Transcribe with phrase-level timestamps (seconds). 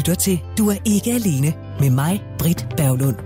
[0.00, 3.16] lytter til Du er ikke alene med mig, Britt Berglund.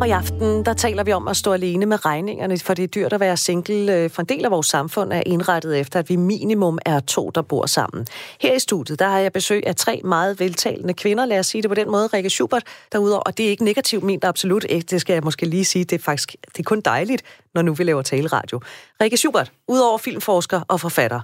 [0.00, 2.86] Og i aften, der taler vi om at stå alene med regningerne, for det er
[2.86, 3.94] dyrt at være single.
[3.94, 7.30] Øh, for en del af vores samfund er indrettet efter, at vi minimum er to,
[7.34, 8.06] der bor sammen.
[8.40, 11.62] Her i studiet, der har jeg besøg af tre meget veltalende kvinder, lad os sige
[11.62, 12.06] det på den måde.
[12.06, 12.62] Rikke Schubert,
[12.92, 15.84] derudover, og det er ikke negativt ment, absolut ikke, det skal jeg måske lige sige,
[15.84, 17.22] det er faktisk det er kun dejligt,
[17.54, 18.60] når nu vi laver taleradio.
[19.02, 21.20] Rikke Schubert, udover filmforsker og forfatter,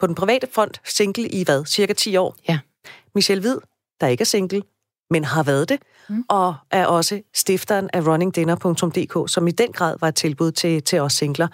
[0.00, 2.36] på den private front single i hvad, cirka 10 år?
[2.48, 2.58] Ja.
[3.14, 3.58] Michelle Hvid,
[4.00, 4.62] der ikke er single,
[5.10, 6.24] men har været det, mm.
[6.28, 11.00] og er også stifteren af runningdinner.dk, som i den grad var et tilbud til, til
[11.00, 11.48] os singler.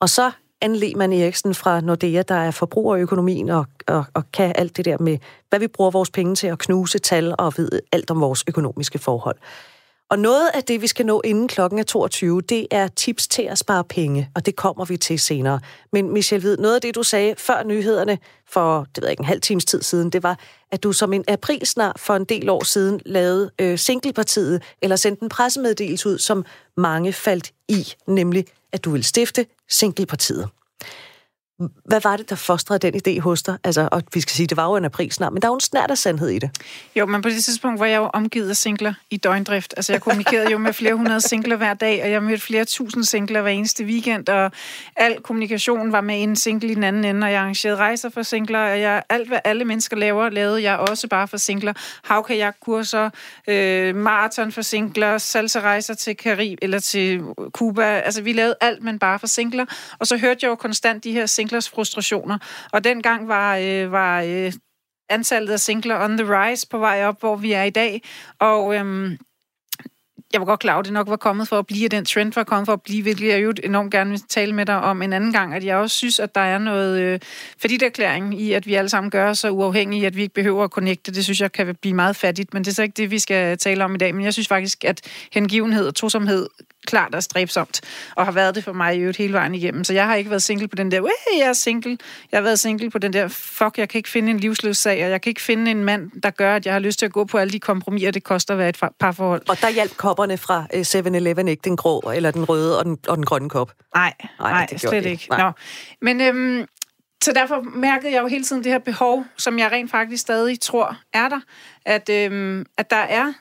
[0.00, 4.76] Og så Anne Lehmann Eriksen fra Nordea, der er forbrugerøkonomien og, og, og kan alt
[4.76, 5.18] det der med,
[5.48, 8.98] hvad vi bruger vores penge til at knuse tal og ved alt om vores økonomiske
[8.98, 9.36] forhold.
[10.10, 13.42] Og noget af det, vi skal nå inden klokken er 22, det er tips til
[13.42, 15.60] at spare penge, og det kommer vi til senere.
[15.92, 19.20] Men Michelle Hvid, noget af det, du sagde før nyhederne for, det ved jeg ikke,
[19.20, 20.38] en halv times tid siden, det var,
[20.72, 25.22] at du som en aprilsnar for en del år siden lavede øh, Singlepartiet, eller sendte
[25.22, 26.44] en pressemeddelelse ud, som
[26.76, 30.48] mange faldt i, nemlig at du ville stifte Singlepartiet.
[31.84, 33.58] Hvad var det, der fostrede den idé hos dig?
[33.64, 35.54] Altså, og vi skal sige, det var jo en april snart, men der er jo
[35.54, 36.50] en snært af sandhed i det.
[36.96, 39.74] Jo, men på det tidspunkt var jeg jo omgivet af singler i døgndrift.
[39.76, 43.04] Altså, jeg kommunikerede jo med flere hundrede singler hver dag, og jeg mødte flere tusind
[43.04, 44.52] singler hver eneste weekend, og
[44.96, 48.22] al kommunikation var med en single i den anden ende, og jeg arrangerede rejser for
[48.22, 51.72] singler, og jeg, alt, hvad alle mennesker laver, lavede jeg også bare for singler.
[52.04, 53.10] Havkajakkurser,
[53.48, 57.84] øh, maraton for singler, salsa-rejser til Karib eller til Cuba.
[57.84, 59.64] Altså, vi lavede alt, men bare for singler.
[59.98, 62.38] Og så hørte jeg jo konstant de her singlers frustrationer.
[62.72, 64.52] Og dengang var, øh, var øh,
[65.08, 68.02] antallet af singler on the rise på vej op, hvor vi er i dag.
[68.40, 69.18] Og Øh,
[70.34, 72.44] jeg var godt klar at det nok var kommet for at blive, den trend var
[72.44, 75.12] kommet for at blive, hvilket jeg jo enormt gerne vil tale med dig om en
[75.12, 77.20] anden gang, at jeg også synes, at der er noget øh,
[77.82, 80.70] erklæring i, at vi alle sammen gør os så uafhængige, at vi ikke behøver at
[80.70, 81.14] connecte.
[81.14, 83.58] Det synes jeg kan blive meget fattigt, men det er så ikke det, vi skal
[83.58, 84.14] tale om i dag.
[84.14, 85.00] Men jeg synes faktisk, at
[85.32, 86.48] hengivenhed og tosomhed
[86.86, 87.80] klart og stræbsomt,
[88.16, 89.84] og har været det for mig i øvrigt hele vejen igennem.
[89.84, 91.00] Så jeg har ikke været single på den der,
[91.38, 91.98] jeg er single.
[92.32, 95.04] Jeg har været single på den der, fuck, jeg kan ikke finde en livsløs sag,
[95.04, 97.12] og jeg kan ikke finde en mand, der gør, at jeg har lyst til at
[97.12, 99.42] gå på alle de kompromiser, det koster at være et parforhold.
[99.48, 102.98] Og der hjalp kopperne fra 7-Eleven øh, ikke, den grå, eller den røde og den,
[103.08, 103.72] og den grønne kop?
[103.94, 105.26] Nej, nej, nej det slet ikke.
[105.30, 105.42] Nej.
[105.42, 105.52] Nå.
[106.02, 106.66] Men øhm,
[107.24, 110.60] så derfor mærkede jeg jo hele tiden det her behov, som jeg rent faktisk stadig
[110.60, 111.40] tror er der,
[111.86, 113.32] at, øhm, at der er,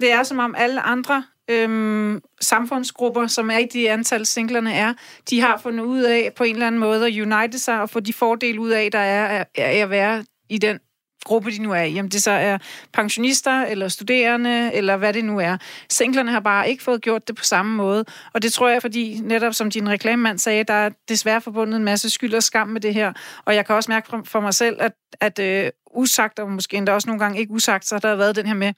[0.00, 4.94] det er som om alle andre øhm, samfundsgrupper, som er i de antal singlerne er,
[5.30, 8.00] de har fundet ud af på en eller anden måde at unite sig og få
[8.00, 10.78] de fordele ud af, der er af at være i den
[11.26, 11.92] gruppe, de nu er i.
[11.92, 12.58] Jamen det så er
[12.92, 15.56] pensionister, eller studerende, eller hvad det nu er.
[15.90, 18.04] Singlerne har bare ikke fået gjort det på samme måde.
[18.32, 21.84] Og det tror jeg, fordi netop som din reklamemand sagde, der er desværre forbundet en
[21.84, 23.12] masse skyld og skam med det her.
[23.44, 26.92] Og jeg kan også mærke for mig selv, at, at øh, usagt, og måske endda
[26.92, 28.72] også nogle gange ikke usagt, så har der været den her med,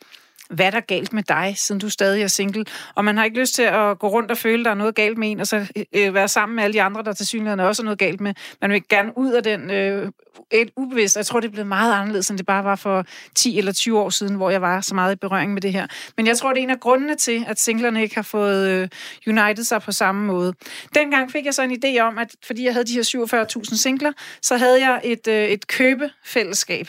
[0.51, 2.65] hvad er galt med dig, siden du stadig er single?
[2.95, 5.19] Og man har ikke lyst til at gå rundt og føle, der er noget galt
[5.19, 7.83] med en, og så øh, være sammen med alle de andre, der til synligheden også
[7.83, 8.35] er noget galt med.
[8.61, 10.13] Man vil gerne ud af den øh,
[10.51, 11.17] et ubevidst.
[11.17, 14.01] Jeg tror, det er blevet meget anderledes, end det bare var for 10 eller 20
[14.01, 15.87] år siden, hvor jeg var så meget i berøring med det her.
[16.17, 18.89] Men jeg tror, det er en af grundene til, at singlerne ikke har fået øh,
[19.27, 20.55] united sig på samme måde.
[20.95, 24.13] Dengang fik jeg så en idé om, at fordi jeg havde de her 47.000 singler,
[24.43, 26.89] så havde jeg et, øh, et købefællesskab.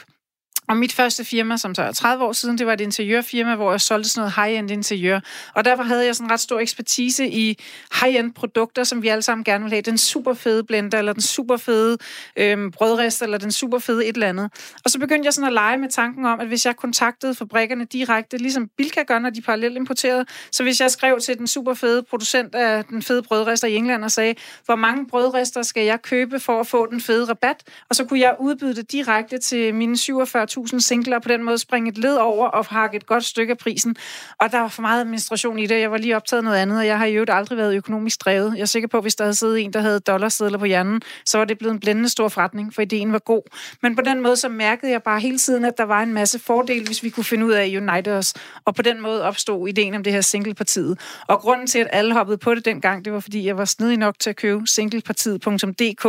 [0.70, 3.72] Og mit første firma, som så er 30 år siden, det var et interiørfirma, hvor
[3.72, 5.20] jeg solgte sådan noget high-end interiør.
[5.56, 7.64] Og derfor havde jeg sådan ret stor ekspertise i
[8.02, 9.82] high-end produkter, som vi alle sammen gerne vil have.
[9.82, 11.98] Den super fede blender, eller den super fede
[12.38, 14.52] øhm, brødrest, eller den super fede et eller andet.
[14.86, 17.86] Og så begyndte jeg sådan at lege med tanken om, at hvis jeg kontaktede fabrikkerne
[17.86, 21.74] direkte, ligesom Bilka gør, når de parallelt importerede, så hvis jeg skrev til den super
[21.74, 24.36] fede producent af den fede brødrester i England og sagde,
[24.66, 27.64] hvor mange brødrester skal jeg købe for at få den fede rabat?
[27.90, 31.44] Og så kunne jeg udbyde det direkte til mine 47 1000 singler, og på den
[31.44, 33.96] måde springe et led over og hakke et godt stykke af prisen.
[34.40, 35.80] Og der var for meget administration i det.
[35.80, 38.54] Jeg var lige optaget noget andet, og jeg har jo aldrig været økonomisk drevet.
[38.56, 41.02] Jeg er sikker på, at hvis der havde siddet en, der havde dollarsedler på hjernen,
[41.26, 43.42] så var det blevet en blændende stor forretning, for ideen var god.
[43.82, 46.40] Men på den måde, så mærkede jeg bare hele tiden, at der var en masse
[46.40, 48.34] fordele, hvis vi kunne finde ud af at unite os.
[48.66, 51.00] Og på den måde opstod ideen om det her singlepartiet.
[51.28, 53.98] Og grunden til, at alle hoppede på det dengang, det var, fordi jeg var snedig
[53.98, 56.06] nok til at købe singlepartiet.dk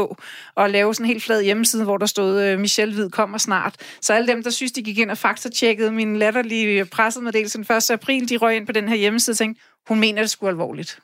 [0.55, 3.75] og lave sådan en helt flad hjemmeside, hvor der stod, øh, Michelle Hvid kommer snart.
[4.01, 7.77] Så alle dem, dem, der synes, de gik ind og faktatjekkede min latterlige pressemeddelelse den
[7.77, 7.91] 1.
[7.91, 10.99] april, de røg ind på den her hjemmeside og tænkte, hun mener det skulle alvorligt.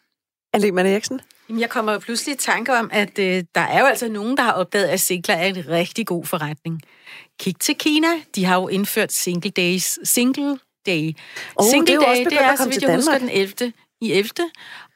[0.54, 1.20] Anne Eriksen?
[1.48, 4.42] Jeg kommer jo pludselig i tanke om, at øh, der er jo altså nogen, der
[4.42, 6.82] har opdaget, at singler er en rigtig god forretning.
[7.40, 8.08] Kig til Kina.
[8.34, 9.98] De har jo indført single days.
[10.04, 11.12] Single day.
[11.56, 14.30] Oh, single det er day, det er, så vidt jeg husker, den 11 i 11.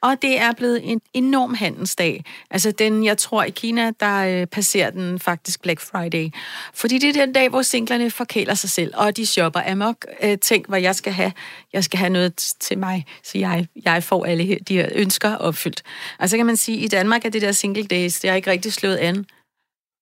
[0.01, 2.25] Og det er blevet en enorm handelsdag.
[2.51, 6.29] Altså den, jeg tror i Kina, der øh, passerer den faktisk Black Friday.
[6.73, 10.05] Fordi det er den dag, hvor singlerne forkæler sig selv, og de shopper amok.
[10.23, 11.31] Øh, tænk, hvad jeg skal have.
[11.73, 15.83] Jeg skal have noget til mig, så jeg, jeg får alle de her ønsker opfyldt.
[16.19, 18.35] Og så kan man sige, at i Danmark er det der single days, det er
[18.35, 19.25] ikke rigtig slået an.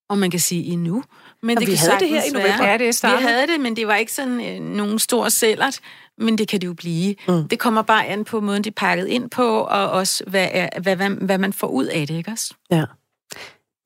[0.09, 1.03] Og man kan sige endnu.
[1.43, 2.65] Men det vi havde det her i november.
[2.65, 5.79] Ja, det vi havde det, men det var ikke sådan øh, nogen stor sælgert
[6.19, 7.15] men det kan det jo blive.
[7.27, 7.47] Mm.
[7.47, 10.79] Det kommer bare an på måden, de er pakket ind på, og også hvad, er,
[10.81, 12.53] hvad, hvad, hvad man får ud af det, ikke også?
[12.71, 12.85] Ja.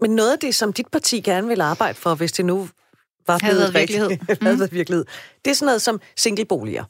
[0.02, 2.70] Men noget af det, som dit parti gerne vil arbejde for, hvis det nu
[3.28, 4.10] var blevet virkelighed.
[4.42, 4.72] mm.
[4.72, 5.06] virkelighed,
[5.46, 6.84] det er sådan noget som singleboliger.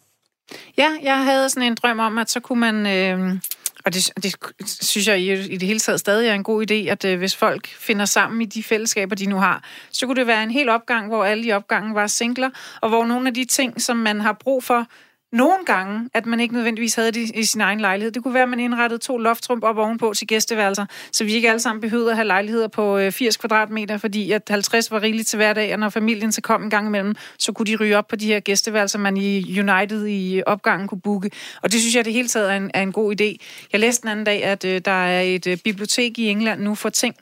[0.77, 2.86] Ja, jeg havde sådan en drøm om, at så kunne man...
[2.86, 3.39] Øh,
[3.86, 4.36] og det, det
[4.66, 7.36] synes jeg i, i det hele taget stadig er en god idé, at øh, hvis
[7.36, 10.70] folk finder sammen i de fællesskaber, de nu har, så kunne det være en hel
[10.70, 12.50] opgang, hvor alle i opgangen var singler,
[12.82, 14.88] og hvor nogle af de ting, som man har brug for,
[15.34, 18.12] nogle gange, at man ikke nødvendigvis havde det i sin egen lejlighed.
[18.12, 21.50] Det kunne være, at man indrettede to loftrum op ovenpå til gæsteværelser, så vi ikke
[21.50, 25.28] alle sammen behøvede at have lejligheder på øh, 80 kvadratmeter, fordi at 50 var rigeligt
[25.28, 28.08] til hverdag, og når familien så kom en gang imellem, så kunne de ryge op
[28.08, 31.32] på de her gæsteværelser, man i United i opgangen kunne booke.
[31.62, 33.46] Og det synes jeg det hele taget er en, er en god idé.
[33.72, 36.76] Jeg læste den anden dag, at øh, der er et øh, bibliotek i England nu
[36.76, 37.16] for ting,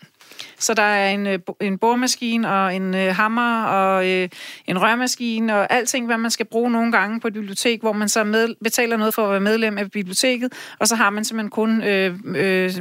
[0.60, 4.30] så der er en, øh, en boremaskine og en øh, hammer og øh,
[4.68, 8.10] en rørmaskine og alting, hvad man skal bruge nogle gange på et bibliotek, hvor man
[8.10, 11.50] så med, betaler noget for at være medlem af biblioteket, og så har man simpelthen
[11.50, 12.72] kun øh, øh,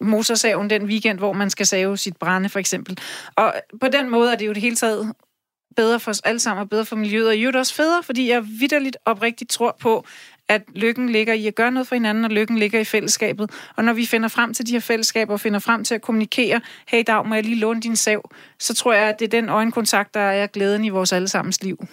[0.00, 2.98] motorsaven den weekend, hvor man skal save sit brænde, for eksempel.
[3.36, 5.12] Og på den måde er det jo det hele taget
[5.76, 8.30] bedre for os alle sammen, og bedre for miljøet, og i øvrigt også federe, fordi
[8.30, 10.04] jeg vidderligt oprigtigt tror på,
[10.50, 13.50] at lykken ligger i at gøre noget for hinanden, og lykken ligger i fællesskabet.
[13.76, 16.60] Og når vi finder frem til de her fællesskaber, og finder frem til at kommunikere,
[16.88, 19.48] hey Dag, må jeg lige låne din sav, så tror jeg, at det er den
[19.48, 21.86] øjenkontakt, der er glæden i vores allesammens liv.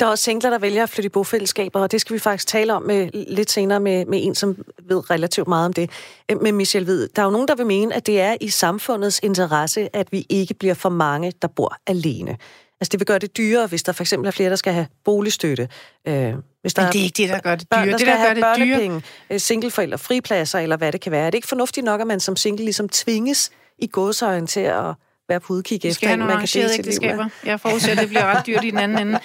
[0.00, 2.46] Der er også singler, der vælger at flytte i bofællesskaber, og det skal vi faktisk
[2.46, 4.56] tale om med, lidt senere med, med en, som
[4.88, 5.90] ved relativt meget om det,
[6.28, 8.48] Men med Michelle ved, Der er jo nogen, der vil mene, at det er i
[8.48, 12.36] samfundets interesse, at vi ikke bliver for mange, der bor alene.
[12.80, 14.86] Altså det vil gøre det dyrere, hvis der for eksempel er flere, der skal have
[15.04, 15.68] boligstøtte.
[16.08, 17.86] Øh, hvis der Men det er ikke det, der gør det dyre.
[17.86, 19.38] der det, der gør det børnepenge, dyre.
[19.38, 21.26] singleforældre, fripladser, eller hvad det kan være.
[21.26, 24.94] Er det ikke fornuftigt nok, at man som single ligesom tvinges i godsøjen til at
[25.28, 27.28] være på udkig efter, skal have nogle dele ægteskaber.
[27.44, 29.18] Jeg forudser, at det bliver ret dyrt i den anden ende.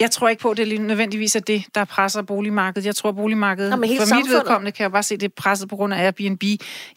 [0.00, 2.86] Jeg tror ikke på, at det er nødvendigvis er det, der presser boligmarkedet.
[2.86, 4.24] Jeg tror, at boligmarkedet, Nå, for samfundet.
[4.24, 6.42] mit vedkommende, kan jeg bare se, at det er presset på grund af Airbnb.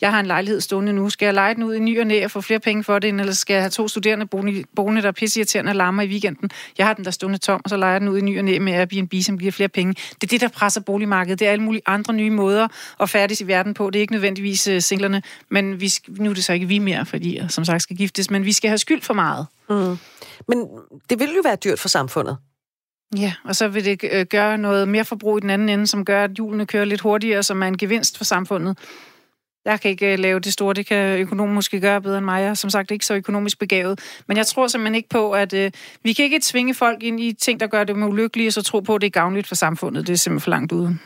[0.02, 1.10] Jeg har en lejlighed stående nu.
[1.10, 3.08] Skal jeg lege den ud i ny og næ og få flere penge for det,
[3.20, 4.26] eller skal jeg have to studerende
[4.76, 6.50] boende, der er pisseirriterende og larmer i weekenden?
[6.78, 8.60] Jeg har den der stående tom, og så leger den ud i ny og næ
[8.60, 9.94] med Airbnb, som giver flere penge.
[9.94, 11.40] Det er det, der presser boligmarkedet.
[11.40, 12.68] Det er alle mulige andre nye måder
[13.00, 13.90] at færdes i verden på.
[13.90, 17.06] Det er ikke nødvendigvis uh, singlerne, men vi, nu er det så ikke vi mere,
[17.06, 19.48] fordi som sagt skal giftes, men vi skal have skyld for meget.
[19.69, 19.98] Mm.
[20.48, 20.68] Men
[21.10, 22.38] det vil jo være dyrt for samfundet.
[23.18, 26.06] Ja, og så vil det øh, gøre noget mere forbrug i den anden ende, som
[26.06, 28.78] gør, at hjulene kører lidt hurtigere, som er en gevinst for samfundet.
[29.66, 32.42] Jeg kan ikke øh, lave det store, det kan økonomen måske gøre bedre end mig.
[32.42, 34.00] Jeg er som sagt ikke så økonomisk begavet.
[34.28, 35.72] Men jeg tror simpelthen ikke på, at øh,
[36.04, 38.80] vi kan ikke tvinge folk ind i ting, der gør det ulykkelige, og så tro
[38.80, 40.07] på, at det er gavnligt for samfundet.
[40.07, 40.98] Det er simpelthen for langt ude.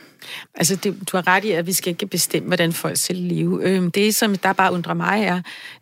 [0.54, 3.60] Altså, det, du har ret i, at vi skal ikke bestemme, hvordan folk skal leve.
[3.62, 5.36] Øhm, det, som der bare undrer mig, er,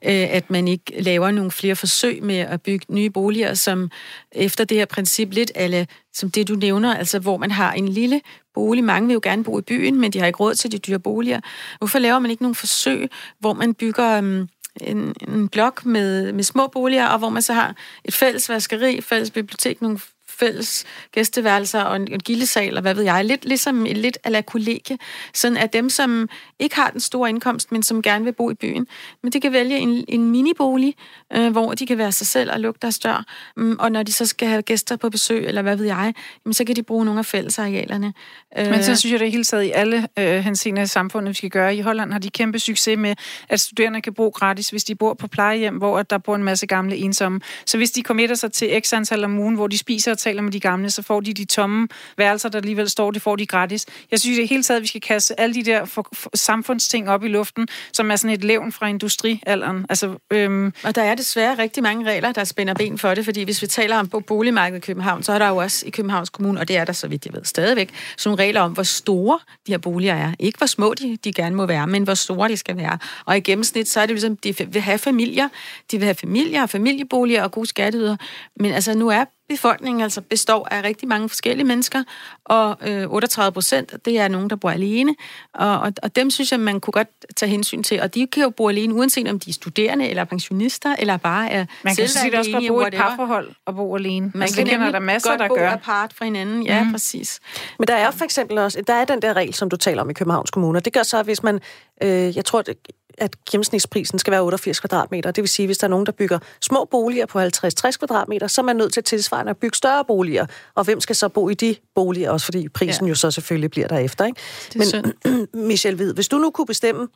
[0.04, 3.90] øh, at man ikke laver nogle flere forsøg med at bygge nye boliger, som
[4.32, 7.88] efter det her princip lidt alle, som det du nævner, altså hvor man har en
[7.88, 8.20] lille
[8.54, 8.84] bolig.
[8.84, 10.98] Mange vil jo gerne bo i byen, men de har ikke råd til de dyre
[10.98, 11.40] boliger.
[11.78, 14.18] Hvorfor laver man ikke nogle forsøg, hvor man bygger...
[14.18, 14.48] Øhm,
[14.80, 19.00] en, en blok med, med små boliger, og hvor man så har et fælles vaskeri,
[19.00, 20.00] fælles bibliotek, nogle
[20.38, 24.98] fælles gæsteværelser og en, en gildesal, og hvad ved jeg, lidt ligesom lidt ala kollegie,
[25.34, 28.54] sådan at dem, som ikke har den store indkomst, men som gerne vil bo i
[28.54, 28.86] byen,
[29.22, 30.94] men de kan vælge en, en minibolig,
[31.32, 33.24] øh, hvor de kan være sig selv og lukke deres dør,
[33.56, 36.54] mm, og når de så skal have gæster på besøg, eller hvad ved jeg, jamen,
[36.54, 38.14] så kan de bruge nogle af fællesarealerne.
[38.58, 41.28] Øh, men så synes jeg, det er helt taget i alle øh, henseender i samfundet,
[41.28, 41.76] vi skal gøre.
[41.76, 43.14] I Holland har de kæmpe succes med,
[43.48, 46.66] at studerende kan bo gratis, hvis de bor på plejehjem, hvor der bor en masse
[46.66, 47.40] gamle ensomme.
[47.66, 50.52] Så hvis de kommer sig til x antal om ugen, hvor de spiser taler med
[50.52, 51.88] de gamle, så får de de tomme
[52.18, 53.86] værelser, der alligevel står, det får de gratis.
[54.10, 57.08] Jeg synes det hele taget, at vi skal kaste alle de der for, for, samfundsting
[57.08, 59.86] op i luften, som er sådan et levn fra industrialderen.
[59.88, 60.72] Altså, øhm...
[60.84, 63.66] Og der er desværre rigtig mange regler, der spænder ben for det, fordi hvis vi
[63.66, 66.76] taler om boligmarkedet i København, så er der jo også i Københavns Kommune, og det
[66.76, 69.78] er der så vidt jeg ved stadigvæk, sådan nogle regler om, hvor store de her
[69.78, 70.32] boliger er.
[70.38, 72.98] Ikke hvor små de, de gerne må være, men hvor store de skal være.
[73.24, 75.48] Og i gennemsnit, så er det ligesom, de vil have familier,
[75.90, 78.16] de vil have familier og familieboliger og gode skatteyder.
[78.56, 82.02] Men altså, nu er befolkningen altså består af rigtig mange forskellige mennesker,
[82.44, 85.14] og øh, 38 procent, det er nogen, der bor alene,
[85.54, 88.42] og, og, og dem synes jeg, man kunne godt tage hensyn til, og de kan
[88.42, 92.08] jo bo alene, uanset om de er studerende, eller pensionister, eller bare er Man kan
[92.08, 94.32] sige, også godt bo i et parforhold og bo alene.
[94.34, 95.70] Man kan kender der masser, der bo gør.
[95.70, 96.92] apart fra hinanden, ja, mm.
[96.92, 97.40] præcis.
[97.78, 100.10] Men der er for eksempel også, der er den der regel, som du taler om
[100.10, 101.60] i Københavns Kommune, det gør så, at hvis man,
[102.02, 102.76] øh, jeg tror, det,
[103.18, 105.30] at gennemsnitsprisen skal være 88 kvadratmeter.
[105.30, 108.60] Det vil sige, hvis der er nogen, der bygger små boliger på 50-60 kvadratmeter, så
[108.60, 110.46] er man nødt til tilsvarende at bygge større boliger.
[110.74, 113.08] Og hvem skal så bo i de boliger, også fordi prisen ja.
[113.08, 114.24] jo så selvfølgelig bliver derefter.
[114.24, 114.40] Ikke?
[114.76, 117.08] Men Michelle Hvid, hvis du nu kunne bestemme,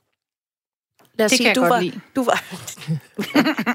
[1.18, 2.00] Lad os det sige, kan du var, lide.
[2.16, 2.44] du var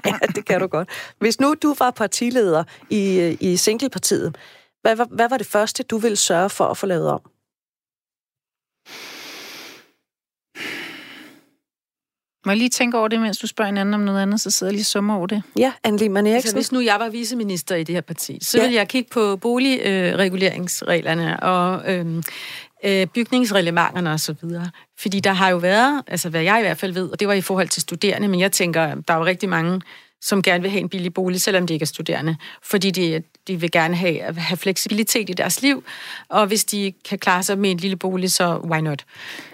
[0.10, 0.88] ja, det kan du godt.
[1.18, 4.36] Hvis nu du var partileder i, i Singlepartiet,
[4.82, 7.20] hvad, hvad, hvad var det første, du ville sørge for at få lavet om?
[12.46, 14.50] Må jeg lige tænke over det, mens du spørger en anden om noget andet, så
[14.50, 15.42] sidder jeg lige summer over det.
[15.58, 16.36] Ja, Anne Lehmann Eriksen.
[16.36, 18.64] Altså, hvis nu jeg var viceminister i det her parti, så ja.
[18.64, 22.22] ville jeg kigge på boligreguleringsreglerne og øhm,
[22.84, 24.34] øh, bygningsreglementerne osv.
[24.98, 27.34] Fordi der har jo været, altså hvad jeg i hvert fald ved, og det var
[27.34, 29.80] i forhold til studerende, men jeg tænker, der er jo rigtig mange
[30.22, 32.36] som gerne vil have en billig bolig, selvom de ikke er studerende.
[32.62, 35.84] Fordi de, de vil gerne have, have fleksibilitet i deres liv,
[36.28, 39.04] og hvis de kan klare sig med en lille bolig, så why not?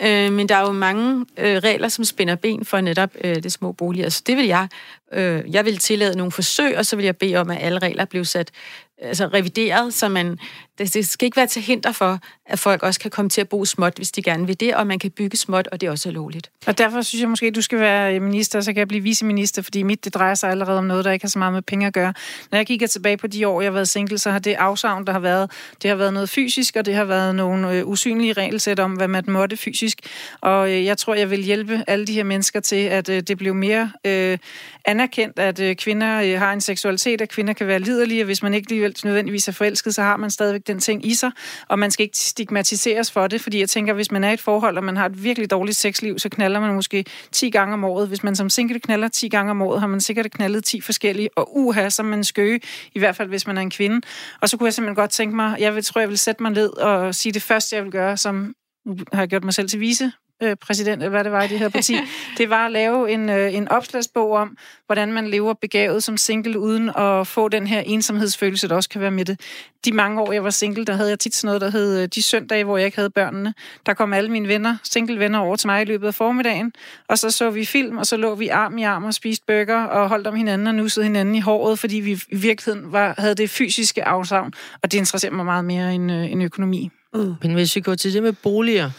[0.02, 3.52] Øh, men der er jo mange øh, regler, som spænder ben for netop øh, det
[3.52, 4.68] små boliger, så det vil jeg.
[5.12, 8.04] Øh, jeg vil tillade nogle forsøg, og så vil jeg bede om, at alle regler
[8.04, 8.50] bliver sat
[9.02, 10.38] altså revideret, så man,
[10.78, 13.48] det, det skal ikke være til hinder for, at folk også kan komme til at
[13.48, 15.90] bo småt, hvis de gerne vil det, og man kan bygge småt, og det er
[15.90, 16.50] også lovligt.
[16.66, 19.02] Og derfor synes jeg måske, at du skal være øh, minister, så kan jeg blive
[19.02, 21.62] viceminister, fordi mit det drejer sig allerede om noget, der ikke har så meget med
[21.62, 22.14] penge at gøre.
[22.50, 25.06] Når jeg kigger tilbage på de år, jeg har været single, så har det afsavn,
[25.06, 25.50] der har været,
[25.82, 29.08] det har været noget fysisk, og det har været nogle øh, usynlige regelsæt om, hvad
[29.08, 29.98] man måtte fysisk.
[30.40, 33.38] Og øh, jeg tror, jeg vil hjælpe alle de her mennesker til, at øh, det
[33.38, 34.38] blev mere øh,
[34.84, 38.42] anerkendt, at øh, kvinder øh, har en seksualitet, at kvinder kan være liderlige, og hvis
[38.42, 41.30] man ikke lige nødvendigvis er forelsket, så har man stadigvæk den ting i sig,
[41.68, 44.40] og man skal ikke stigmatiseres for det, fordi jeg tænker, hvis man er i et
[44.40, 47.84] forhold, og man har et virkelig dårligt sexliv, så knaller man måske 10 gange om
[47.84, 48.08] året.
[48.08, 51.28] Hvis man som single knaller 10 gange om året, har man sikkert knaldet 10 forskellige,
[51.36, 52.60] og uha, som man skøge,
[52.94, 54.00] i hvert fald hvis man er en kvinde.
[54.40, 56.52] Og så kunne jeg simpelthen godt tænke mig, jeg vil, tror, jeg vil sætte mig
[56.52, 58.54] ned og sige det første, jeg vil gøre, som
[58.86, 60.12] nu har jeg gjort mig selv til vise
[60.60, 61.96] præsident, eller hvad det var i det her parti,
[62.38, 66.58] det var at lave en, øh, en opslagsbog om, hvordan man lever begavet som single,
[66.58, 69.40] uden at få den her ensomhedsfølelse, der også kan være med det.
[69.84, 72.08] De mange år, jeg var single, der havde jeg tit sådan noget, der hed øh,
[72.14, 73.54] de søndage, hvor jeg ikke havde børnene.
[73.86, 76.72] Der kom alle mine venner, single venner over til mig i løbet af formiddagen,
[77.08, 79.84] og så så vi film, og så lå vi arm i arm og spiste burger,
[79.84, 83.34] og holdt om hinanden og nussede hinanden i håret, fordi vi i virkeligheden var, havde
[83.34, 84.52] det fysiske afsavn,
[84.82, 86.90] og det interesserer mig meget mere end, øh, end økonomi.
[87.14, 87.34] Mm.
[87.42, 88.90] Men hvis vi går til det med boliger,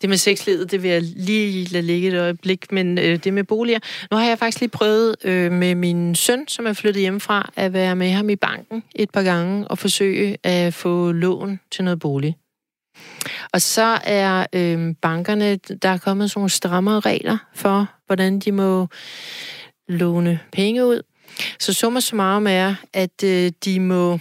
[0.00, 3.44] det med sexlivet, det vil jeg lige lade ligge et øjeblik, men øh, det med
[3.44, 3.78] boliger.
[4.10, 7.72] Nu har jeg faktisk lige prøvet øh, med min søn, som er flyttet hjemmefra, at
[7.72, 11.98] være med ham i banken et par gange og forsøge at få lån til noget
[11.98, 12.36] bolig.
[13.52, 18.52] Og så er øh, bankerne, der er kommet sådan nogle strammere regler for, hvordan de
[18.52, 18.86] må
[19.88, 21.02] låne penge ud.
[21.58, 24.18] Så summa summarum er, at øh, de må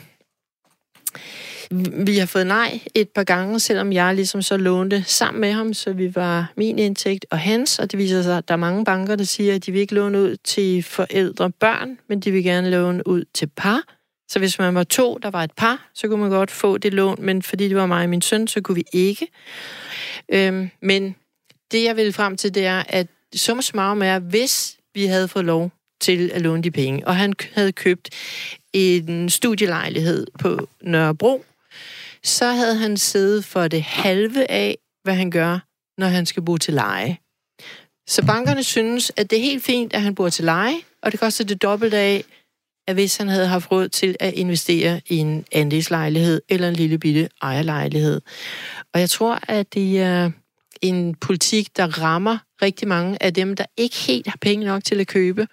[2.05, 5.73] vi har fået nej et par gange, selvom jeg ligesom så lånte sammen med ham,
[5.73, 8.85] så vi var min indtægt og hans, og det viser sig, at der er mange
[8.85, 12.31] banker, der siger, at de vil ikke låne ud til forældre og børn, men de
[12.31, 13.81] vil gerne låne ud til par.
[14.27, 16.93] Så hvis man var to, der var et par, så kunne man godt få det
[16.93, 19.27] lån, men fordi det var mig og min søn, så kunne vi ikke.
[20.29, 21.15] Øhm, men
[21.71, 25.45] det, jeg vil frem til, det er, at summa summarum er, hvis vi havde fået
[25.45, 28.09] lov til at låne de penge, og han havde købt
[28.73, 31.45] en studielejlighed på Nørrebro,
[32.25, 35.59] så havde han siddet for det halve af, hvad han gør,
[35.97, 37.17] når han skal bo til leje.
[38.07, 41.19] Så bankerne synes, at det er helt fint, at han bor til leje, og det
[41.19, 42.23] koster det dobbelt af,
[42.87, 46.97] at hvis han havde haft råd til at investere i en andelslejlighed eller en lille
[46.97, 48.21] bitte ejerlejlighed.
[48.93, 50.31] Og jeg tror, at det er
[50.81, 54.99] en politik, der rammer rigtig mange af dem, der ikke helt har penge nok til
[54.99, 55.47] at købe,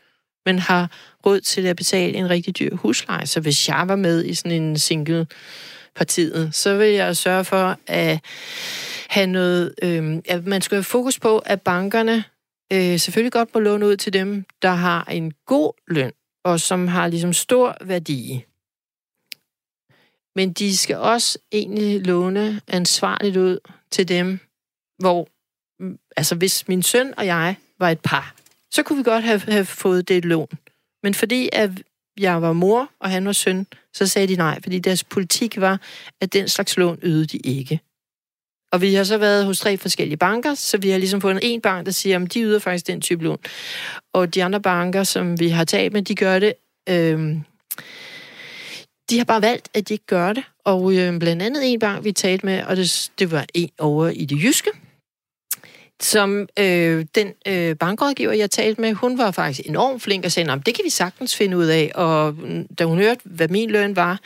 [0.47, 0.91] men har
[1.27, 3.27] råd til at betale en rigtig dyr husleje.
[3.27, 5.27] Så hvis jeg var med i sådan en single
[5.95, 8.21] partiet, så vil jeg sørge for at
[9.09, 9.75] have noget...
[9.83, 12.25] Øh, at man skal have fokus på, at bankerne
[12.73, 16.13] øh, selvfølgelig godt må låne ud til dem, der har en god løn,
[16.45, 18.45] og som har ligesom stor værdi.
[20.37, 23.59] Men de skal også egentlig låne ansvarligt ud
[23.91, 24.39] til dem,
[24.99, 25.29] hvor...
[25.81, 28.35] Mm, altså, hvis min søn og jeg var et par,
[28.71, 30.49] så kunne vi godt have, have fået det lån.
[31.03, 31.71] Men fordi at
[32.21, 35.81] jeg var mor, og han var søn, så sagde de nej, fordi deres politik var,
[36.21, 37.81] at den slags lån ydede de ikke.
[38.73, 41.61] Og vi har så været hos tre forskellige banker, så vi har ligesom fundet en
[41.61, 43.39] bank, der siger, at de yder faktisk den type lån.
[44.15, 46.55] Og de andre banker, som vi har talt med, de gør det,
[46.89, 47.37] øh,
[49.11, 50.45] de har bare valgt, at de ikke gør det.
[50.65, 54.09] Og øh, blandt andet en bank, vi talte med, og det, det var en over
[54.09, 54.71] i det jyske,
[56.01, 60.63] som øh, den øh, bankrådgiver, jeg talte med, hun var faktisk enormt flink og sagde,
[60.67, 61.93] det kan vi sagtens finde ud af.
[61.95, 62.37] Og
[62.79, 64.21] da hun hørte, hvad min løn var,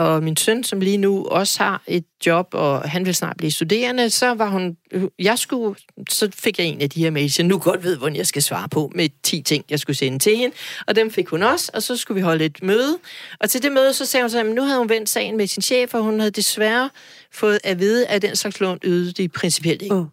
[0.00, 3.50] og min søn, som lige nu også har et job, og han vil snart blive
[3.50, 7.38] studerende, så var hun, øh, jeg skulle, så fik jeg en af de her mails,
[7.38, 10.18] jeg nu godt ved, hvordan jeg skal svare på, med 10 ting, jeg skulle sende
[10.18, 12.98] til hende, og dem fik hun også, og så skulle vi holde et møde,
[13.40, 15.46] og til det møde, så sagde hun så, at nu havde hun vendt sagen med
[15.46, 16.90] sin chef, og hun havde desværre
[17.32, 19.94] fået at vide, at den slags lån ydede de principielt ikke.
[19.94, 20.06] Mm.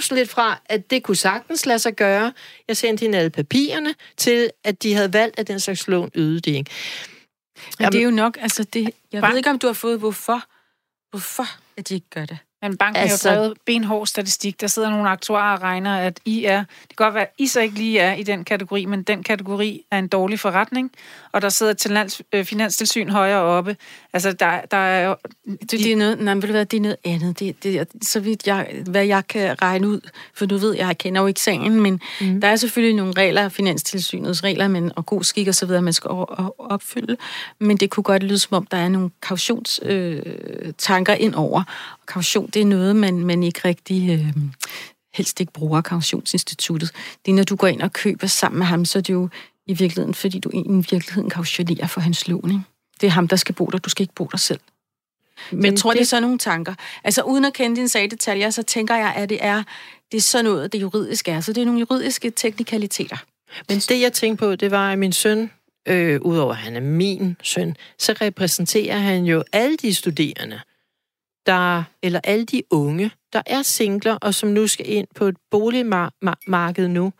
[0.00, 2.32] Sådan lidt fra, at det kunne sagtens lade sig gøre.
[2.68, 6.40] Jeg sendte hende alle papirerne til, at de havde valgt, at den slags lån ydede
[6.40, 6.70] det ikke.
[7.78, 10.44] Men det er jo nok, altså det, jeg ved ikke, om du har fået, hvorfor,
[11.10, 12.38] hvorfor at de ikke gør det.
[12.62, 14.60] Men banken altså, har jo drevet benhård statistik.
[14.60, 16.58] Der sidder nogle aktuarer og regner, at I er...
[16.58, 19.22] Det kan godt være, at I så ikke lige er i den kategori, men den
[19.22, 20.92] kategori er en dårlig forretning.
[21.32, 23.76] Og der sidder til lands, øh, finanstilsyn højere oppe.
[24.12, 25.16] Altså, der, der er jo...
[25.46, 27.38] Det, det er noget, nej, vil det være, det er noget andet.
[27.38, 30.00] Det, det, så vidt jeg, hvad jeg kan regne ud,
[30.34, 32.40] for du ved, jeg kender jo ikke sagen, men mm.
[32.40, 35.92] der er selvfølgelig nogle regler, finanstilsynets regler, men, og god skik og så videre, man
[35.92, 36.10] skal
[36.58, 37.16] opfylde.
[37.58, 41.62] Men det kunne godt lyde som om, der er nogle kautionstanker øh, ind over.
[42.06, 44.10] Kaution, det er noget, man, man ikke rigtig...
[44.10, 44.36] Øh,
[45.14, 46.92] helst ikke bruger kautionsinstituttet.
[47.26, 49.28] Det er, når du går ind og køber sammen med ham, så er det jo
[49.66, 52.50] i virkeligheden, fordi du i virkeligheden kautionerer for hans lån.
[52.50, 52.62] Ikke?
[53.00, 53.78] Det er ham, der skal bo der.
[53.78, 54.60] Du skal ikke bo der selv.
[55.50, 55.98] Men jeg tror, det...
[55.98, 56.74] det er sådan nogle tanker.
[57.04, 59.62] Altså, uden at kende dine sagdetaljer, så tænker jeg, at det er,
[60.12, 61.40] det er sådan noget, det juridiske er.
[61.40, 63.16] Så det er nogle juridiske teknikaliteter.
[63.68, 65.50] Men det, jeg tænkte på, det var, at min søn,
[65.88, 70.60] øh, udover at han er min søn, så repræsenterer han jo alle de studerende,
[71.46, 75.36] der, eller alle de unge, der er singler, og som nu skal ind på et
[75.50, 77.12] boligmarked nu,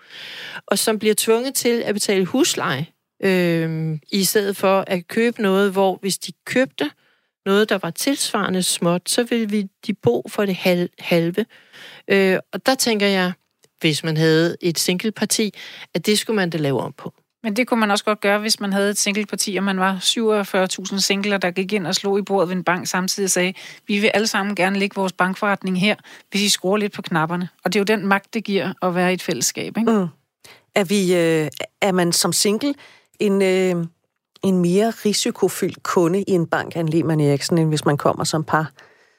[0.67, 2.87] og som bliver tvunget til at betale husleje,
[3.23, 6.91] øh, i stedet for at købe noget, hvor hvis de købte
[7.47, 10.57] noget, der var tilsvarende småt, så ville vi de bo for det
[10.99, 11.47] halve.
[12.09, 13.33] Øh, og der tænker jeg,
[13.81, 15.55] hvis man havde et singleparti,
[15.95, 17.14] at det skulle man da lave om på.
[17.42, 19.96] Men det kunne man også godt gøre, hvis man havde et singleparti, og man var
[20.92, 23.54] 47.000 singler, der gik ind og slog i bordet ved en bank samtidig og sagde,
[23.87, 25.94] vi vil alle sammen gerne lægge vores bankforretning her,
[26.30, 27.49] hvis I skruer lidt på knapperne.
[27.64, 29.76] Og det er jo den magt, det giver at være i et fællesskab.
[29.78, 29.92] Ikke?
[29.92, 30.06] Mm.
[30.75, 31.49] Er, vi, øh,
[31.80, 32.75] er man som single
[33.20, 33.87] en, øh,
[34.42, 38.44] en mere risikofyldt kunde i en bank end Lehmann Eriksen, end hvis man kommer som
[38.44, 38.70] par?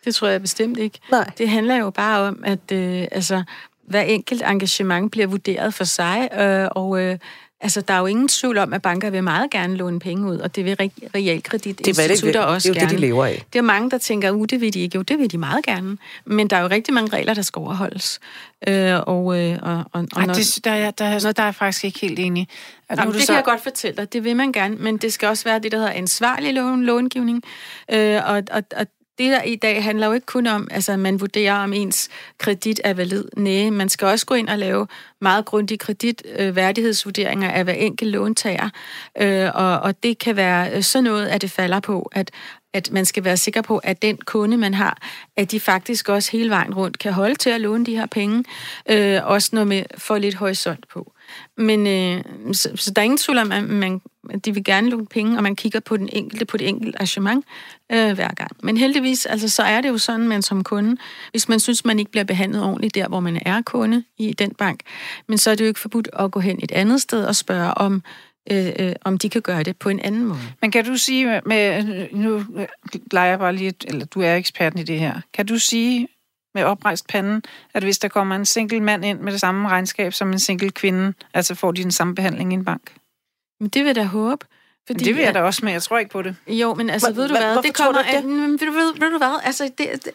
[0.05, 0.99] Det tror jeg bestemt ikke.
[1.11, 1.31] Nej.
[1.37, 3.43] Det handler jo bare om, at øh, altså,
[3.87, 7.17] hver enkelt engagement bliver vurderet for sig, øh, og øh,
[7.63, 10.37] Altså, der er jo ingen tvivl om, at banker vil meget gerne låne penge ud,
[10.37, 10.75] og det vil
[11.15, 12.73] realkreditinstitutter også gerne.
[12.73, 13.43] Det er jo det, de lever af.
[13.53, 14.95] Det er mange, der tænker, uh, det vil de ikke.
[14.95, 15.97] Jo, det vil de meget gerne.
[16.25, 18.19] Men der er jo rigtig mange regler, der skal overholdes.
[18.67, 21.55] Øh, og, øh, og, og, Ej, når, det, der, er, der, er, der er jeg
[21.55, 22.47] faktisk ikke helt enig.
[22.89, 23.27] At Jamen, det så...
[23.27, 24.13] kan jeg godt fortælle dig.
[24.13, 27.43] Det vil man gerne, men det skal også være det, der hedder ansvarlig lån, långivning.
[27.91, 30.99] Øh, og, og, og det der i dag handler jo ikke kun om, altså at
[30.99, 33.25] man vurderer, om ens kredit er valid.
[33.37, 34.87] Nej, man skal også gå ind og lave
[35.21, 38.69] meget grundige kreditværdighedsvurderinger øh, af hver enkelt låntager.
[39.21, 42.31] Øh, og, og det kan være øh, sådan noget, at det falder på, at
[42.73, 44.97] at man skal være sikker på, at den kunde, man har,
[45.37, 48.43] at de faktisk også hele vejen rundt kan holde til at låne de her penge,
[48.89, 51.12] øh, også når med for lidt horisont på.
[51.57, 54.01] Men øh, så, så der er ingen tvivl om, at man,
[54.45, 57.45] de vil gerne lukke penge, og man kigger på den enkelte, på det enkelte arrangement
[57.91, 58.51] øh, hver gang.
[58.63, 60.97] Men heldigvis, altså, så er det jo sådan, man som kunde,
[61.31, 64.53] hvis man synes, man ikke bliver behandlet ordentligt der, hvor man er kunde i den
[64.53, 64.79] bank,
[65.27, 67.73] men så er det jo ikke forbudt at gå hen et andet sted og spørge
[67.73, 68.03] om,
[68.51, 70.39] øh, øh, om de kan gøre det på en anden måde.
[70.61, 72.45] Men kan du sige, med, nu
[73.11, 76.07] leger jeg bare lige, eller du er eksperten i det her, kan du sige
[76.53, 80.13] med oprejst panden, at hvis der kommer en single mand ind med det samme regnskab
[80.13, 82.95] som en single kvinde, altså får de den samme behandling i en bank?
[83.59, 84.45] Men det vil jeg da håbe.
[84.87, 86.35] Fordi, det vil jeg da også, men jeg tror ikke på det.
[86.47, 88.01] Jo, men altså, ved du hvad, det kommer...
[88.01, 88.23] Det?
[88.23, 90.09] Ved, ved, ved du hvad, altså, det, det,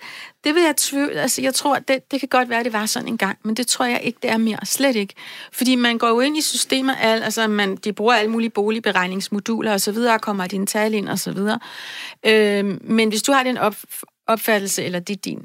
[0.44, 1.20] det vil jeg tvivle...
[1.20, 3.66] Altså, jeg tror, det, det kan godt være, det var sådan en gang, men det
[3.66, 4.59] tror jeg ikke, det er mere.
[4.64, 5.14] Slet ikke.
[5.53, 9.72] Fordi man går jo ind i systemer, al, altså, man, de bruger alle mulige boligberegningsmoduler
[9.72, 11.59] og så videre, og kommer dine tal ind og så videre.
[12.27, 13.77] Øh, men hvis du har den op,
[14.27, 15.44] opfattelse, eller det er din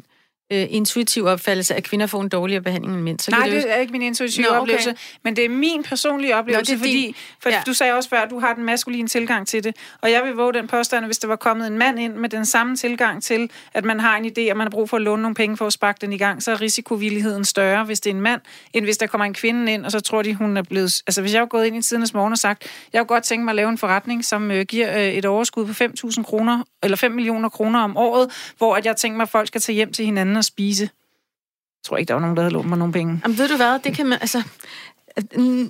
[0.53, 3.19] øh, intuitiv opfattelse, at kvinder får en dårligere behandling end mænd.
[3.19, 4.59] Så Nej, det, det er ikke min intuitive Nå, okay.
[4.61, 7.61] oplevelse, men det er min personlige oplevelse, Nå, fordi for ja.
[7.65, 10.33] du sagde også før, at du har den maskuline tilgang til det, og jeg vil
[10.33, 13.49] våge den påstand, hvis der var kommet en mand ind med den samme tilgang til,
[13.73, 15.67] at man har en idé, og man har brug for at låne nogle penge for
[15.67, 18.41] at sparke den i gang, så er risikovilligheden større, hvis det er en mand,
[18.73, 21.01] end hvis der kommer en kvinde ind, og så tror de, hun er blevet...
[21.07, 22.63] Altså, hvis jeg har gået ind i tidernes morgen og sagt,
[22.93, 25.65] jeg har godt tænkt mig at lave en forretning, som øh, giver øh, et overskud
[25.65, 29.29] på 5.000 kroner, eller 5 millioner kroner om året, hvor at jeg tænker mig, at
[29.29, 30.83] folk skal tage hjem til hinanden og spise.
[30.83, 33.19] Jeg tror ikke, der var nogen, der havde lånt mig nogle penge.
[33.23, 34.43] Jamen, ved du hvad, det kan man, altså,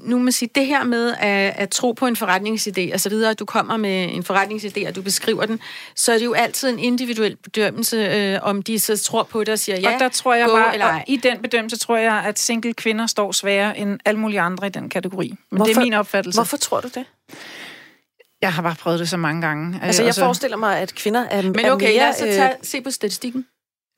[0.06, 3.32] nu må sige, det her med at, at tro på en forretningsidé og så videre,
[3.32, 5.60] at du kommer med en forretningsidé, og du beskriver den,
[5.96, 9.50] så er det jo altid en individuel bedømmelse, øh, om de så tror på det
[9.50, 11.06] og siger ja, og der tror jeg bare, eller ej.
[11.08, 14.70] i den bedømmelse tror jeg, at single kvinder står sværere end alle mulige andre i
[14.70, 15.30] den kategori.
[15.30, 16.38] Men hvorfor, det er min opfattelse.
[16.38, 17.06] Hvorfor tror du det?
[18.42, 19.80] Jeg har bare prøvet det så mange gange.
[19.82, 22.50] Altså, jeg forestiller mig, at kvinder er, Men okay, er mere, lad os så tage,
[22.50, 22.56] øh...
[22.62, 23.46] se på statistikken.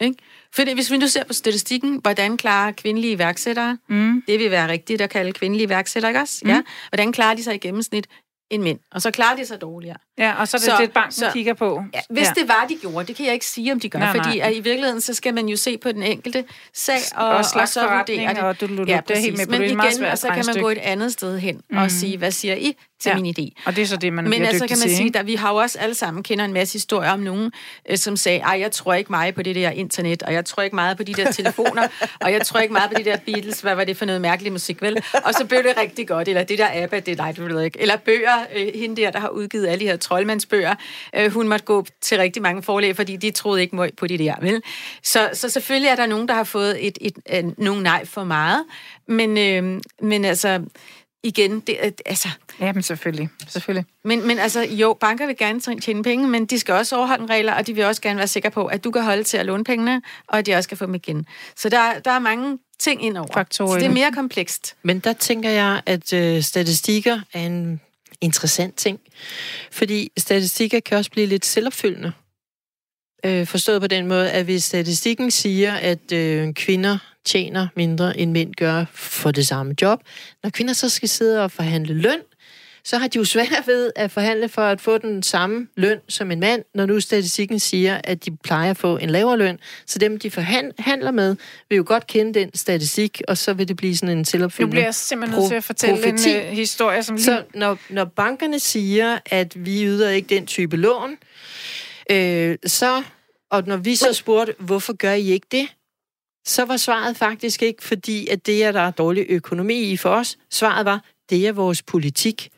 [0.02, 0.18] Ikke?
[0.56, 4.24] Fordi hvis vi nu ser på statistikken, hvordan klarer kvindelige iværksættere, mm.
[4.28, 6.40] det vil være rigtigt at kalde kvindelige iværksættere, ikke også?
[6.44, 6.50] Mm.
[6.50, 6.62] Ja?
[6.90, 8.08] Hvordan klarer de sig i gennemsnit
[8.50, 8.80] end mænd?
[8.92, 9.98] Og så klarer de sig dårligere.
[10.18, 11.84] Ja, og så er det så, det, banken så, kigger på.
[11.94, 12.34] Ja, hvis ja.
[12.36, 14.48] det var, de gjorde, det kan jeg ikke sige, om de gør, nej, fordi nej.
[14.48, 17.68] At i virkeligheden, så skal man jo se på den enkelte sag, og, og, og
[17.70, 18.40] så vurdere det.
[18.40, 20.70] Og du, du, ja, det er helt med Men igen, og så kan man gå
[20.70, 21.78] et andet sted hen mm.
[21.78, 23.16] og sige, hvad siger I til ja.
[23.16, 23.62] min idé?
[23.66, 25.56] Og det er så det, man Men altså kan man sige, at vi har jo
[25.56, 27.52] også alle sammen kender en masse historier om nogen,
[27.90, 30.64] øh, som sagde, ej, jeg tror ikke meget på det der internet, og jeg tror
[30.64, 31.88] ikke meget på de der telefoner,
[32.24, 34.52] og jeg tror ikke meget på de der Beatles, hvad var det for noget mærkelig
[34.52, 34.98] musik, vel?
[35.26, 37.82] Og så blev det rigtig godt, eller det der ABBA, det er dig, ikke.
[37.82, 40.76] Eller bøger, øh, hende der, der har udgivet alle de her troldmandsbøger,
[41.16, 44.36] øh, hun måtte gå til rigtig mange forlæg, fordi de troede ikke på det der,
[44.42, 44.62] vel?
[45.04, 48.06] Så, så selvfølgelig er der nogen, der har fået et, et, et, et nogen nej
[48.06, 48.64] for meget,
[49.08, 50.62] men, øh, men altså,
[51.26, 52.30] igen, det, altså...
[52.60, 53.30] Ja, men selvfølgelig.
[53.48, 53.86] selvfølgelig.
[54.04, 57.54] Men, men altså, jo, banker vil gerne tjene penge, men de skal også overholde regler,
[57.54, 59.64] og de vil også gerne være sikre på, at du kan holde til at låne
[59.64, 61.26] pengene, og at de også kan få dem igen.
[61.56, 63.34] Så der, der er mange ting indover.
[63.34, 63.70] Faktorer.
[63.70, 64.76] Så det er mere komplekst.
[64.84, 67.82] Men der tænker jeg, at øh, statistikker er en
[68.22, 69.00] interessant ting.
[69.72, 72.12] Fordi statistikker kan også blive lidt selvopfyldende.
[73.26, 78.32] Øh, forstået på den måde, at hvis statistikken siger, at øh, kvinder tjener mindre end
[78.32, 80.00] mænd gør for det samme job,
[80.44, 82.20] når kvinder så skal sidde og forhandle løn,
[82.84, 86.32] så har de jo svært ved at forhandle for at få den samme løn som
[86.32, 89.60] en mand, når nu statistikken siger, at de plejer at få en lavere løn.
[89.86, 91.36] Så dem, de forhandler med,
[91.70, 94.72] vil jo godt kende den statistik, og så vil det blive sådan en selvopfyldende Nu
[94.72, 96.30] bliver jeg simpelthen nødt til at fortælle profeti.
[96.30, 97.26] en uh, historie, som lige...
[97.26, 101.18] Så når, når bankerne siger, at vi yder ikke den type lån,
[102.12, 103.04] øh, så...
[103.50, 105.68] Og når vi så spurgte, hvorfor gør I ikke det?
[106.46, 110.10] Så var svaret faktisk ikke, fordi at det er, der er dårlig økonomi i for
[110.10, 110.38] os.
[110.52, 112.50] Svaret var, det er vores politik.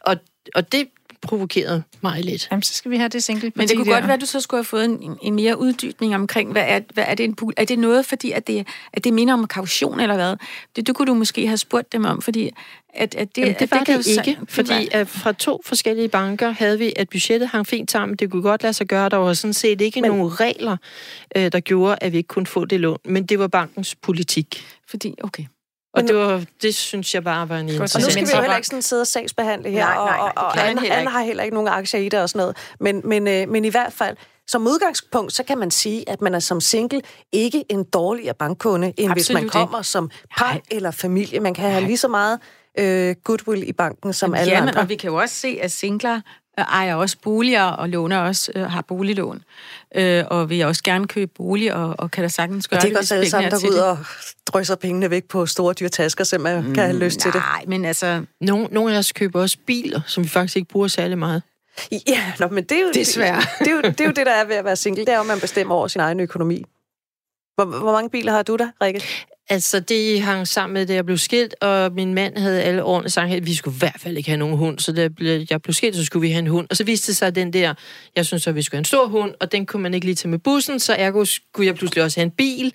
[0.00, 0.16] Og,
[0.54, 0.88] og det
[1.22, 2.48] provokerede mig lidt.
[2.50, 3.92] Jamen, så skal vi have det single Men det kunne der.
[3.92, 6.80] godt være, at du så skulle have fået en, en mere uddybning omkring, hvad er,
[6.94, 10.00] hvad er det en Er det noget, fordi at det, at det minder om kaution
[10.00, 10.36] eller hvad?
[10.76, 12.50] Det, det kunne du måske have spurgt dem om, fordi
[12.94, 14.98] at, at det, Jamen, det var det, det ikke, det fordi var...
[15.00, 18.16] at fra to forskellige banker havde vi, at budgettet hang fint sammen.
[18.16, 19.08] Det kunne godt lade sig gøre.
[19.08, 20.10] Der var sådan set ikke Men...
[20.10, 20.76] nogen regler,
[21.36, 22.98] øh, der gjorde, at vi ikke kunne få det lån.
[23.04, 24.64] Men det var bankens politik.
[24.88, 25.44] Fordi, okay.
[25.94, 28.56] Og det, var, det synes jeg bare var en Og nu skal vi jo heller
[28.56, 31.42] ikke sådan sidde og sagsbehandle her, nej, nej, nej, og, og Anne, Anne har heller
[31.42, 32.56] ikke nogen aktier i det og sådan noget.
[32.80, 36.34] Men, men, øh, men i hvert fald, som udgangspunkt, så kan man sige, at man
[36.34, 37.02] er som single
[37.32, 39.88] ikke en dårligere bankkunde, end Absolut hvis man kommer ikke.
[39.88, 40.60] som par nej.
[40.70, 41.40] eller familie.
[41.40, 42.40] Man kan have lige så meget
[42.78, 44.80] øh, goodwill i banken som Jamen, alle jamen, andre.
[44.80, 46.20] og vi kan jo også se, at singler
[46.58, 49.42] ejer også boliger og låner også, øh, har boliglån.
[49.94, 52.90] Øh, og vil også gerne købe bolig, og, og kan da sagtens gøre og det.
[52.90, 53.98] det er også alle sammen, der går ud og
[54.46, 57.32] drysser pengene væk på store dyre tasker, så man mm, kan have lyst nej, til
[57.32, 57.46] det.
[57.46, 58.24] Nej, men altså...
[58.40, 61.42] Nogle, nogle af os køber også biler, som vi faktisk ikke bruger særlig meget.
[62.08, 63.40] Ja, nå, men det er jo Desværre.
[63.40, 65.04] Det, det, er jo, det er jo det, der er ved at være single.
[65.04, 66.64] Det er jo, at man bestemmer over sin egen økonomi.
[67.54, 69.02] Hvor, hvor mange biler har du da, Rikke?
[69.52, 73.10] Altså, det hang sammen med, at jeg blev skilt, og min mand havde alle årene
[73.10, 75.08] sagt, at vi skulle i hvert fald ikke have nogen hund, så da
[75.50, 76.66] jeg blev skilt, så skulle vi have en hund.
[76.70, 77.74] Og så viste det sig, at den der,
[78.16, 80.14] jeg synes at vi skulle have en stor hund, og den kunne man ikke lige
[80.14, 82.72] tage med bussen, så ergo skulle jeg pludselig også have en bil.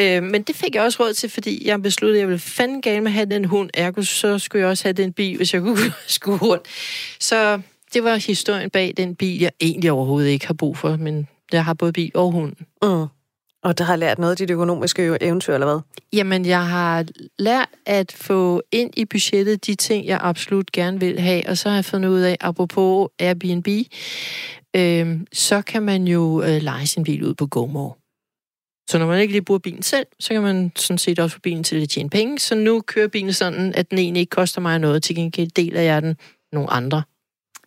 [0.00, 2.82] Øh, men det fik jeg også råd til, fordi jeg besluttede, at jeg ville fanden
[2.82, 5.54] gerne med at have den hund, ergo så skulle jeg også have den bil, hvis
[5.54, 6.64] jeg kunne skulle rundt.
[7.20, 7.60] Så
[7.94, 11.64] det var historien bag den bil, jeg egentlig overhovedet ikke har brug for, men jeg
[11.64, 12.52] har både bil og hund.
[12.82, 13.15] Mm.
[13.66, 15.80] Og der har lært noget af dit økonomiske eventyr, eller hvad?
[16.12, 17.04] Jamen, jeg har
[17.38, 21.68] lært at få ind i budgettet de ting, jeg absolut gerne vil have, og så
[21.68, 23.68] har jeg fundet ud af, apropos Airbnb,
[24.76, 27.92] øh, så kan man jo øh, lege sin bil ud på GoMore.
[28.90, 31.40] Så når man ikke lige bruger bilen selv, så kan man sådan set også få
[31.40, 32.38] bilen til at tjene penge.
[32.38, 35.02] Så nu kører bilen sådan, at den egentlig ikke koster mig noget.
[35.02, 36.16] Til gengæld deler jeg den
[36.52, 37.02] nogle andre.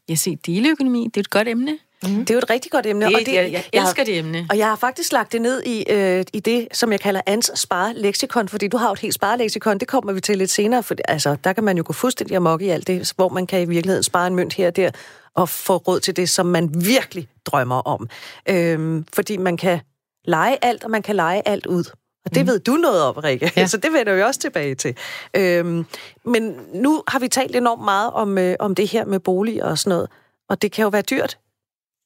[0.10, 1.78] Jeg ser deleøkonomi, det er et godt emne.
[2.04, 2.10] Mm.
[2.10, 3.06] Det er jo et rigtig godt emne.
[3.06, 4.48] Det, og det, jeg, jeg elsker jeg, det emne.
[4.50, 7.52] Og jeg har faktisk lagt det ned i, øh, i det, som jeg kalder Ans
[7.56, 10.96] spareleksikon, fordi du har jo et helt spareleksikon, det kommer vi til lidt senere, for
[11.08, 13.66] altså, der kan man jo gå fuldstændig amok i alt det, hvor man kan i
[13.66, 14.92] virkeligheden spare en mønt her og der,
[15.36, 18.10] og få råd til det, som man virkelig drømmer om.
[18.50, 19.80] Øhm, fordi man kan
[20.26, 21.84] lege alt, og man kan lege alt ud.
[22.26, 22.48] Og det mm.
[22.48, 23.68] ved du noget om, Rikke, ja.
[23.74, 24.98] så det vender vi også tilbage til.
[25.34, 25.86] Øhm,
[26.26, 29.78] men nu har vi talt enormt meget om, øh, om det her med bolig og
[29.78, 30.10] sådan noget,
[30.50, 31.38] og det kan jo være dyrt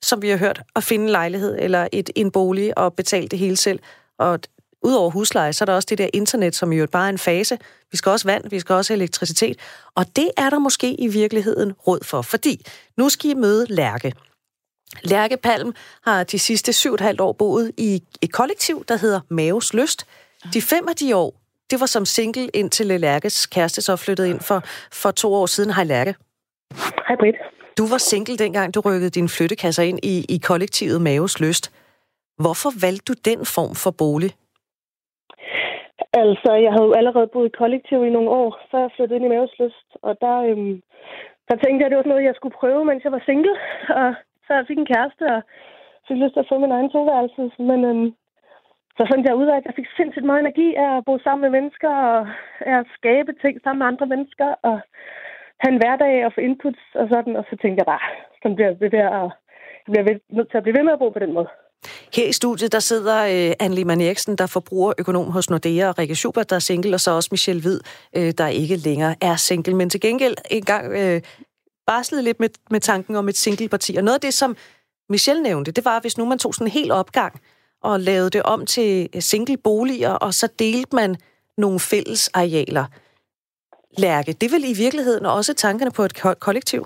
[0.03, 3.39] som vi har hørt, at finde en lejlighed eller et, en bolig og betale det
[3.39, 3.79] hele selv.
[4.19, 4.39] Og
[4.83, 7.57] udover husleje, så er der også det der internet, som jo bare er en fase.
[7.91, 9.57] Vi skal også vand, vi skal også elektricitet.
[9.95, 12.65] Og det er der måske i virkeligheden råd for, fordi
[12.97, 14.13] nu skal I møde Lærke.
[15.03, 18.97] Lærke Palm har de sidste syv og et halvt år boet i et kollektiv, der
[18.97, 20.05] hedder Maves Lyst.
[20.53, 21.39] De fem af de år,
[21.71, 25.73] det var som single, indtil Lærkes kæreste så flyttede ind for, for to år siden.
[25.73, 26.15] Hej Lærke.
[27.07, 27.37] Hej Britt.
[27.77, 31.65] Du var single dengang, du rykkede din flyttekasser ind i, i kollektivet Maves Lyst.
[32.43, 34.31] Hvorfor valgte du den form for bolig?
[36.23, 39.25] Altså, jeg havde jo allerede boet i kollektiv i nogle år, før jeg flyttede ind
[39.25, 39.89] i Maves Lyst.
[40.07, 40.75] Og der, øhm,
[41.47, 43.55] der tænkte jeg, at det var noget, jeg skulle prøve, mens jeg var single.
[44.01, 44.09] Og
[44.45, 45.41] så jeg fik en kæreste, og
[46.07, 47.43] fik lyst til at få min egen toværelse.
[47.69, 48.09] Men øhm,
[48.97, 51.43] så fandt jeg ud af, at jeg fik sindssygt meget energi af at bo sammen
[51.45, 52.21] med mennesker, og
[52.71, 54.77] af at skabe ting sammen med andre mennesker, og
[55.63, 57.33] have en hverdag og få inputs og sådan.
[57.39, 58.03] Og så tænkte jeg bare,
[58.41, 59.27] sådan bliver jeg ved at,
[59.95, 61.49] jeg bliver nødt til at blive ved med at bo på den måde.
[62.15, 65.99] Her i studiet, der sidder øh, Anne Lehmann Eriksen, der forbruger økonom hos Nordea, og
[65.99, 67.79] Rikke Schubert, der er single, og så også Michelle Hvid,
[68.17, 71.21] øh, der ikke længere er single, men til gengæld engang øh,
[71.87, 73.95] barslede lidt med, med tanken om et singleparti.
[73.95, 74.57] Og noget af det, som
[75.09, 77.41] Michelle nævnte, det var, hvis nu man tog sådan en hel opgang
[77.81, 81.15] og lavede det om til øh, single boliger, og så delte man
[81.57, 82.85] nogle fælles arealer.
[83.97, 86.81] Lærke, det er vel i virkeligheden også tankerne på et kollektiv?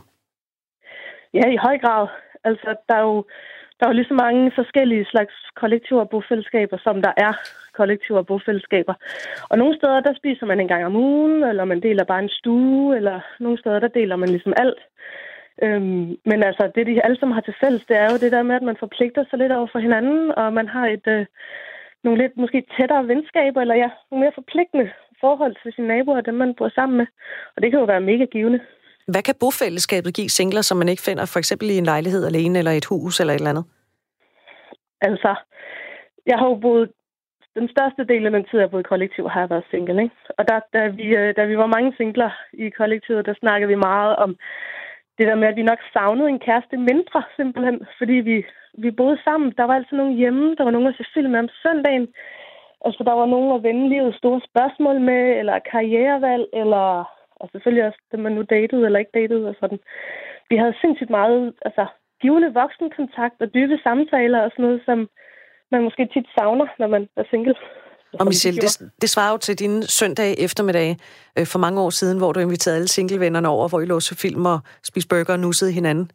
[1.33, 2.07] Ja, i høj grad.
[2.43, 3.25] Altså, der er jo
[3.79, 7.33] der er jo lige så mange forskellige slags kollektiver og bofællesskaber, som der er
[7.73, 8.93] kollektiver og bofællesskaber.
[9.49, 12.29] Og nogle steder, der spiser man en gang om ugen, eller man deler bare en
[12.29, 14.81] stue, eller nogle steder, der deler man ligesom alt.
[15.63, 18.43] Øhm, men altså, det de alle sammen har til fælles, det er jo det der
[18.43, 21.25] med, at man forpligter sig lidt over for hinanden, og man har et, øh,
[22.03, 24.89] nogle lidt måske tættere venskaber, eller ja, nogle mere forpligtende
[25.21, 27.07] forhold til sine naboer, dem man bor sammen med.
[27.55, 28.59] Og det kan jo være mega givende.
[29.07, 32.59] Hvad kan bofællesskabet give singler, som man ikke finder for eksempel i en lejlighed alene,
[32.59, 33.65] eller et hus, eller et eller andet?
[35.01, 35.35] Altså,
[36.25, 36.91] jeg har jo boet
[37.59, 40.03] den største del af den tid, jeg boet i kollektiv, har jeg været single.
[40.03, 40.15] Ikke?
[40.37, 43.85] Og der, da, vi, øh, da vi var mange singler i kollektivet, der snakkede vi
[43.89, 44.31] meget om
[45.17, 47.77] det der med, at vi nok savnede en kæreste mindre, simpelthen.
[47.97, 48.45] Fordi vi,
[48.83, 49.53] vi boede sammen.
[49.57, 50.55] Der var altid nogen hjemme.
[50.55, 52.07] Der var nogen at se film med om søndagen.
[52.85, 56.85] Altså, der var nogen at vende livets store spørgsmål med, eller karrierevalg, eller
[57.41, 59.79] og selvfølgelig også det man nu datede eller ikke datede og sådan.
[60.49, 61.85] Vi havde sindssygt meget altså,
[62.21, 65.09] givende voksenkontakt og dybe samtaler og sådan noget, som
[65.71, 67.55] man måske tit savner, når man er single.
[68.19, 70.97] Og Michelle, det, det svarer jo til din søndag eftermiddag
[71.39, 74.45] øh, for mange år siden, hvor du inviterede alle singlevennerne over, hvor I lå film
[74.45, 76.11] og spiste burger og nussede hinanden.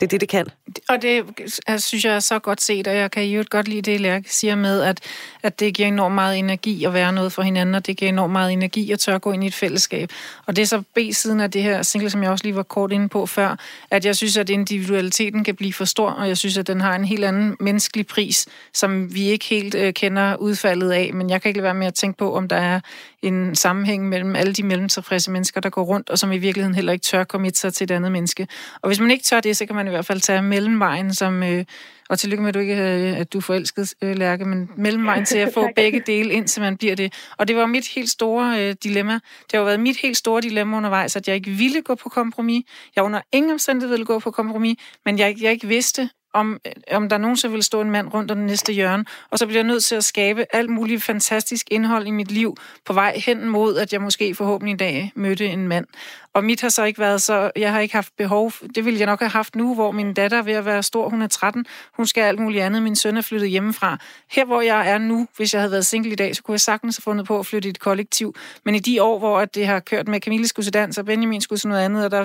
[0.00, 0.46] Det er det, det kan.
[0.88, 1.24] Og det
[1.66, 4.34] altså, synes jeg er så godt set, og jeg kan jo godt lide det, Lærke
[4.34, 5.00] siger med, at,
[5.42, 8.32] at det giver enormt meget energi at være noget for hinanden, og det giver enormt
[8.32, 10.10] meget energi at tør gå ind i et fællesskab.
[10.46, 12.92] Og det er så B-siden af det her single, som jeg også lige var kort
[12.92, 13.56] inde på før,
[13.90, 16.94] at jeg synes, at individualiteten kan blive for stor, og jeg synes, at den har
[16.94, 21.10] en helt anden menneskelig pris, som vi ikke helt øh, kender udfaldet af.
[21.14, 22.80] Men jeg kan ikke lade være med at tænke på, om der er
[23.24, 26.92] en sammenhæng mellem alle de mellemtilfredse mennesker, der går rundt, og som i virkeligheden heller
[26.92, 28.48] ikke tør komme sig til et andet menneske.
[28.82, 31.42] Og hvis man ikke tør det, så kan man i hvert fald tage mellemvejen, som,
[31.42, 31.64] øh,
[32.08, 35.24] og tillykke med, at du ikke øh, at du er forelsket, øh, Lærke, men mellemvejen
[35.24, 37.12] til at få begge dele, indtil man bliver det.
[37.38, 39.12] Og det var mit helt store øh, dilemma.
[39.12, 42.08] Det har jo været mit helt store dilemma undervejs, at jeg ikke ville gå på
[42.08, 42.64] kompromis.
[42.96, 46.72] Jeg under ingen omstændighed ville gå på kompromis, men jeg, jeg ikke vidste, om, øh,
[46.96, 49.46] om der nogen, så vil stå en mand rundt om den næste hjørne, og så
[49.46, 53.22] bliver jeg nødt til at skabe alt muligt fantastisk indhold i mit liv på vej
[53.26, 55.86] hen mod, at jeg måske forhåbentlig en dag mødte en mand.
[56.34, 59.06] Og mit har så ikke været så, jeg har ikke haft behov, det ville jeg
[59.06, 61.66] nok have haft nu, hvor min datter er ved at være stor, hun er 13,
[61.92, 63.98] hun skal alt muligt andet, min søn er flyttet hjemmefra.
[64.30, 66.60] Her hvor jeg er nu, hvis jeg havde været single i dag, så kunne jeg
[66.60, 68.34] sagtens have fundet på at flytte i et kollektiv.
[68.64, 71.58] Men i de år, hvor det har kørt med Camille skulle dans, og Benjamin skulle
[71.58, 72.24] til noget andet, og der,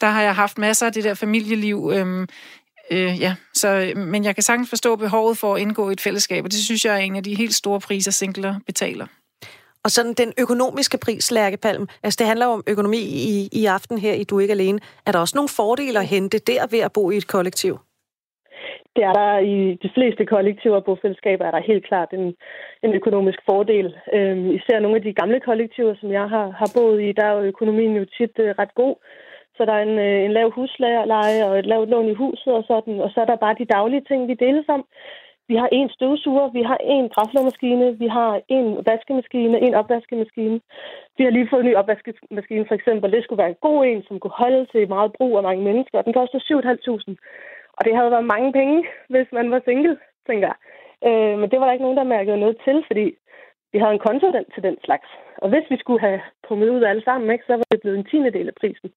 [0.00, 1.90] der har jeg haft masser af det der familieliv.
[1.94, 2.26] Øhm,
[2.90, 6.44] Øh, ja, så, men jeg kan sagtens forstå behovet for at indgå i et fællesskab,
[6.44, 9.06] og det synes jeg er en af de helt store priser, singler betaler.
[9.84, 13.98] Og sådan den økonomiske pris, Lærke Palm, altså det handler om økonomi i, i aften
[13.98, 14.78] her i Du ikke alene.
[15.06, 17.78] Er der også nogle fordele at hente der ved at bo i et kollektiv?
[18.96, 22.34] Det er der i de fleste kollektiver og bofællesskaber, er der helt klart en,
[22.84, 23.94] en økonomisk fordel.
[24.12, 27.32] Øhm, især nogle af de gamle kollektiver, som jeg har, har boet i, der er
[27.36, 28.96] jo økonomien jo tit øh, ret god.
[29.56, 32.64] Så der er en, øh, en lav husleje og et lavt lån i huset og
[32.66, 33.00] sådan.
[33.00, 34.84] Og så er der bare de daglige ting, vi deles om.
[35.48, 40.60] Vi har en støvsuger, vi har en græslåmaskine, vi har en vaskemaskine, en opvaskemaskine.
[41.16, 43.12] Vi har lige fået en ny opvaskemaskine for eksempel.
[43.12, 46.02] Det skulle være en god en, som kunne holde til meget brug af mange mennesker.
[46.02, 47.14] Den koster 7.500.
[47.76, 50.58] Og det havde været mange penge, hvis man var single, tænker jeg.
[51.08, 53.06] Øh, men det var der ikke nogen, der mærkede noget til, fordi
[53.72, 55.08] vi havde en konto til den slags.
[55.42, 58.08] Og hvis vi skulle have kommet ud alle sammen, ikke, så var det blevet en
[58.10, 58.90] tiende del af prisen.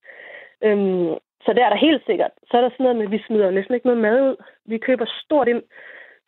[0.63, 1.09] Øhm,
[1.43, 2.31] så det er der helt sikkert.
[2.49, 4.35] Så er der sådan noget med, at vi smider næsten ikke noget mad ud.
[4.65, 5.63] Vi køber stort ind.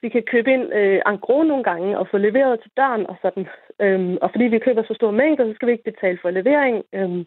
[0.02, 3.48] vi kan købe ind øh, en nogle gange og få leveret til døren og sådan.
[3.84, 6.84] Øhm, og fordi vi køber så store mængder, så skal vi ikke betale for levering.
[6.94, 7.26] Øhm,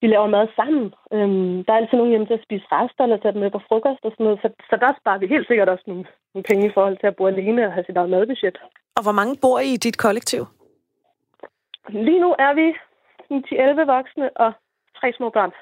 [0.00, 0.84] vi laver mad sammen.
[1.12, 3.60] Øhm, der er altid nogen hjemme til at spise rester eller tage dem med på
[3.68, 4.38] frokost og sådan noget.
[4.42, 7.16] Så, så der sparer vi helt sikkert også nogle, nogle penge i forhold til at
[7.16, 8.58] bo alene og have sit eget madbudget.
[8.96, 10.42] Og hvor mange bor I i dit kollektiv?
[11.88, 12.66] Lige nu er vi
[13.32, 14.52] 10-11 voksne og
[14.98, 15.52] tre små børn.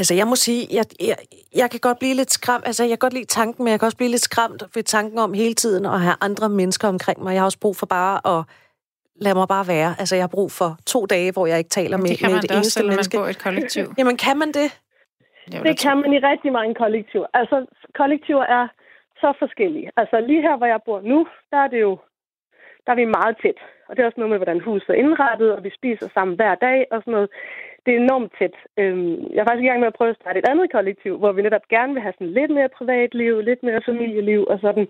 [0.00, 1.16] Altså, jeg må sige, jeg, jeg,
[1.60, 2.66] jeg kan godt blive lidt skræmt.
[2.66, 5.18] Altså, jeg kan godt lide tanken, men jeg kan også blive lidt skræmt ved tanken
[5.26, 7.32] om hele tiden at have andre mennesker omkring mig.
[7.32, 8.40] Jeg har også brug for bare at
[9.24, 9.90] lade mig bare være.
[10.00, 12.36] Altså, jeg har brug for to dage, hvor jeg ikke taler med, det kan med
[12.36, 13.16] man et også, eneste man menneske.
[13.16, 13.84] bor i et kollektiv.
[13.98, 14.68] Jamen, kan man det?
[15.52, 17.26] Det da kan man i rigtig mange kollektiver.
[17.40, 17.56] Altså,
[18.00, 18.64] kollektiver er
[19.22, 19.90] så forskellige.
[20.00, 21.18] Altså, lige her, hvor jeg bor nu,
[21.50, 21.92] der er det jo
[22.84, 23.58] der er vi meget tæt.
[23.88, 26.54] Og det er også noget med, hvordan huset er indrettet, og vi spiser sammen hver
[26.54, 27.30] dag og sådan noget.
[27.84, 28.56] Det er enormt tæt.
[28.78, 31.32] Øhm, jeg er faktisk i gang med at prøve at starte et andet kollektiv, hvor
[31.32, 34.88] vi netop gerne vil have sådan lidt mere privatliv, lidt mere familieliv og sådan.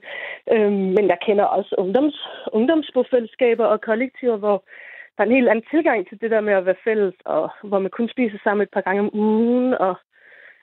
[0.53, 2.17] Øhm, men jeg kender også ungdoms,
[2.53, 4.65] ungdomsbofællesskaber og kollektiver, hvor
[5.15, 7.79] der er en helt anden tilgang til det der med at være fælles, og hvor
[7.79, 9.95] man kun spiser sammen et par gange om ugen, og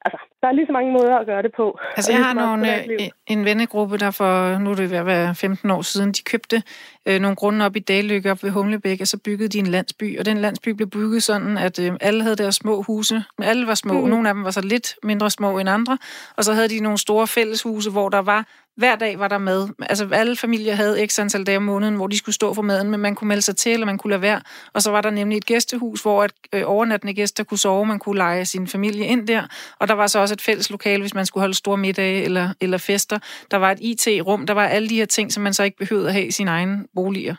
[0.06, 1.80] altså, der er lige så mange måder at gøre det på.
[1.96, 2.98] Altså, jeg har nogle, privatliv.
[3.02, 6.22] øh, en vennegruppe, der for, nu er det ved at være 15 år siden, de
[6.24, 6.64] købte
[7.06, 10.20] øh, nogle grunde op i Dallykke op ved Humlebæk, og så byggede de en landsby.
[10.20, 13.24] Og den landsby blev bygget sådan, at øh, alle havde deres små huse.
[13.44, 13.94] Alle var små.
[14.02, 14.10] Mm.
[14.10, 15.98] Nogle af dem var så lidt mindre små end andre.
[16.38, 18.46] Og så havde de nogle store fælleshuse, hvor der var
[18.78, 19.70] hver dag var der mad.
[19.90, 22.92] Altså alle familier havde x antal dage om måneden, hvor de skulle stå for maden,
[22.92, 24.42] men man kunne melde sig til, eller man kunne lade være.
[24.74, 28.00] Og så var der nemlig et gæstehus, hvor et, øh, overnattende gæster kunne sove, man
[28.00, 29.44] kunne lege sin familie ind der.
[29.80, 32.54] Og der var så også et fælles lokale, hvis man skulle holde store middage eller,
[32.62, 33.20] eller fester.
[33.52, 36.08] Der var et IT-rum, der var alle de her ting, som man så ikke behøvede
[36.08, 37.36] at have i sine egne boliger.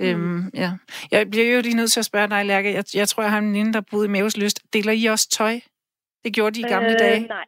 [0.00, 0.06] Mm.
[0.06, 0.72] Øhm, ja.
[1.10, 2.74] Jeg bliver jo lige nødt til at spørge dig, Lærke.
[2.74, 4.60] Jeg, jeg tror, jeg har en veninde, der boede i Maves Lyst.
[4.72, 5.60] Deler I også tøj?
[6.24, 7.20] Det gjorde de i gamle øh, dage.
[7.20, 7.44] Nej.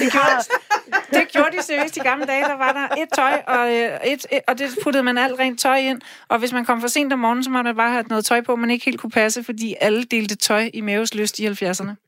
[0.00, 0.44] Det gjorde,
[1.20, 2.44] det gjorde de seriøst i gamle dage.
[2.44, 5.60] Der var der et tøj, og, øh, et, et, og det puttede man alt rent
[5.60, 6.00] tøj ind.
[6.28, 8.40] Og hvis man kom for sent om morgenen, så måtte man bare have noget tøj
[8.40, 12.07] på, man ikke helt kunne passe, fordi alle delte tøj i Maves Lyst i 70'erne.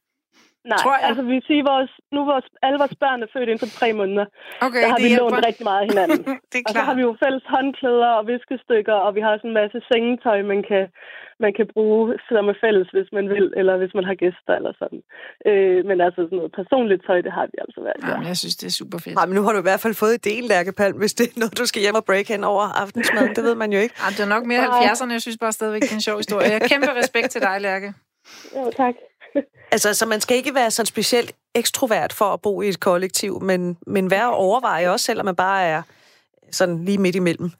[0.73, 1.05] Nej, Tror jeg.
[1.09, 3.89] altså vi vil sige, vores, nu vores, alle vores børn er født inden for tre
[4.01, 4.27] måneder.
[4.67, 5.31] Okay, der har det vi hjælper.
[5.35, 6.23] lånt rigtig meget af hinanden.
[6.53, 6.87] det er og så klart.
[6.89, 10.61] har vi jo fælles håndklæder og viskestykker, og vi har også en masse sengetøj, man
[10.71, 10.85] kan,
[11.45, 14.73] man kan bruge som er fælles, hvis man vil, eller hvis man har gæster eller
[14.83, 15.01] sådan.
[15.51, 18.01] Øh, men altså sådan noget personligt tøj, det har vi altså været.
[18.11, 19.15] Jamen, jeg synes, det er super fedt.
[19.19, 21.53] Nej, men nu har du i hvert fald fået idéen, Lærkepalm, hvis det er noget,
[21.61, 23.33] du skal hjem og break hen over aftensmaden.
[23.37, 23.95] Det ved man jo ikke.
[24.05, 25.13] Ej, det er nok mere 70'erne.
[25.17, 26.47] Jeg synes bare stadigvæk, det er en sjov historie.
[26.57, 27.89] Jeg kæmpe respekt til dig, Lærke.
[28.57, 28.95] Jo, tak.
[29.73, 33.43] Altså, så man skal ikke være sådan specielt ekstrovert for at bo i et kollektiv,
[33.43, 35.83] men, men være og overveje også, selvom man bare er
[36.51, 37.51] sådan lige midt imellem.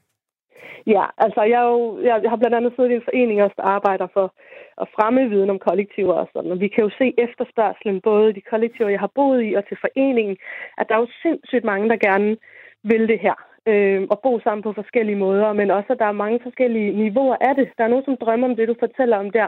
[0.87, 3.63] Ja, altså jeg, jo, jeg, jeg har blandt andet siddet i en forening også, der
[3.63, 4.33] arbejder for
[4.81, 6.51] at fremme viden om kollektiver og sådan.
[6.51, 9.63] Og vi kan jo se efterspørgselen både i de kollektiver, jeg har boet i, og
[9.67, 10.37] til foreningen,
[10.77, 12.37] at der er jo sindssygt mange, der gerne
[12.83, 13.37] vil det her.
[13.67, 17.37] Øh, og bo sammen på forskellige måder, men også, at der er mange forskellige niveauer
[17.41, 17.67] af det.
[17.77, 19.47] Der er nogen, som drømmer om det, du fortæller om der.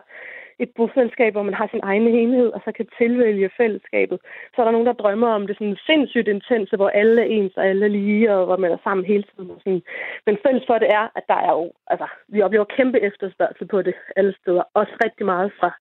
[0.59, 4.19] Et bofællesskab, hvor man har sin egen enhed, og så kan tilvælge fællesskabet.
[4.53, 7.57] Så er der nogen, der drømmer om det sådan sindssygt intense, hvor alle er ens
[7.57, 9.51] og alle er lige, og hvor man er sammen hele tiden.
[9.51, 9.83] Og sådan.
[10.25, 13.81] Men fælles for det er, at der er jo, altså, vi oplever kæmpe efterspørgsel på
[13.81, 14.63] det alle steder.
[14.73, 15.71] Også rigtig meget fra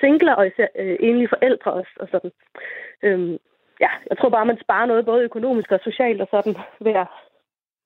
[0.00, 2.32] singler og især øh, enlige forældre også, og sådan.
[3.02, 3.38] Øhm,
[3.80, 7.06] ja, jeg tror bare, man sparer noget både økonomisk og socialt og sådan ved at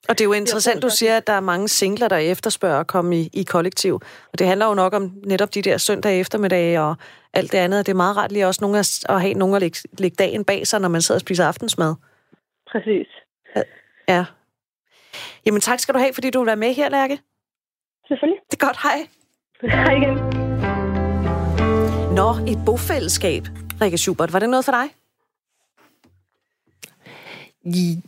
[0.09, 2.87] og det er jo interessant, du siger, at der er mange singler, der efterspørger at
[2.87, 3.95] komme i, i kollektiv.
[4.33, 6.97] Og det handler jo nok om netop de der søndag eftermiddag og
[7.33, 7.87] alt det andet.
[7.87, 10.45] Det er meget rart lige også nogle at, at have nogen at lægge, lægge dagen
[10.45, 11.95] bag sig, når man sidder og spiser aftensmad.
[12.73, 13.07] præcis.
[14.09, 14.25] Ja.
[15.47, 17.19] Jamen tak skal du have, fordi du vil være med her, Lærke.
[18.09, 18.41] Selvfølgelig.
[18.51, 19.09] Det er godt, hej.
[19.63, 20.15] Hej igen.
[22.15, 23.43] Nå, et bofællesskab,
[23.81, 24.33] Rikke Schubert.
[24.33, 24.87] Var det noget for dig?
[27.65, 28.03] I,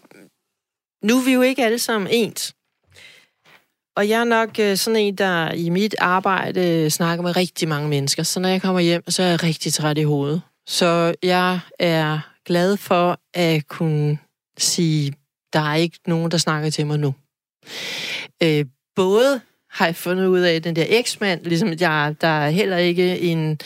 [1.05, 2.55] nu er vi jo ikke alle sammen ens.
[3.97, 7.69] Og jeg er nok øh, sådan en, der i mit arbejde øh, snakker med rigtig
[7.69, 8.23] mange mennesker.
[8.23, 10.43] Så når jeg kommer hjem, så er jeg rigtig træt i hovedet.
[10.67, 14.19] Så jeg er glad for at kunne
[14.59, 15.13] sige,
[15.53, 17.15] der er ikke nogen, der snakker til mig nu.
[18.43, 18.65] Øh,
[18.97, 19.41] både
[19.79, 23.59] har jeg fundet ud af, den der eksmand, ligesom jeg, der er heller ikke en...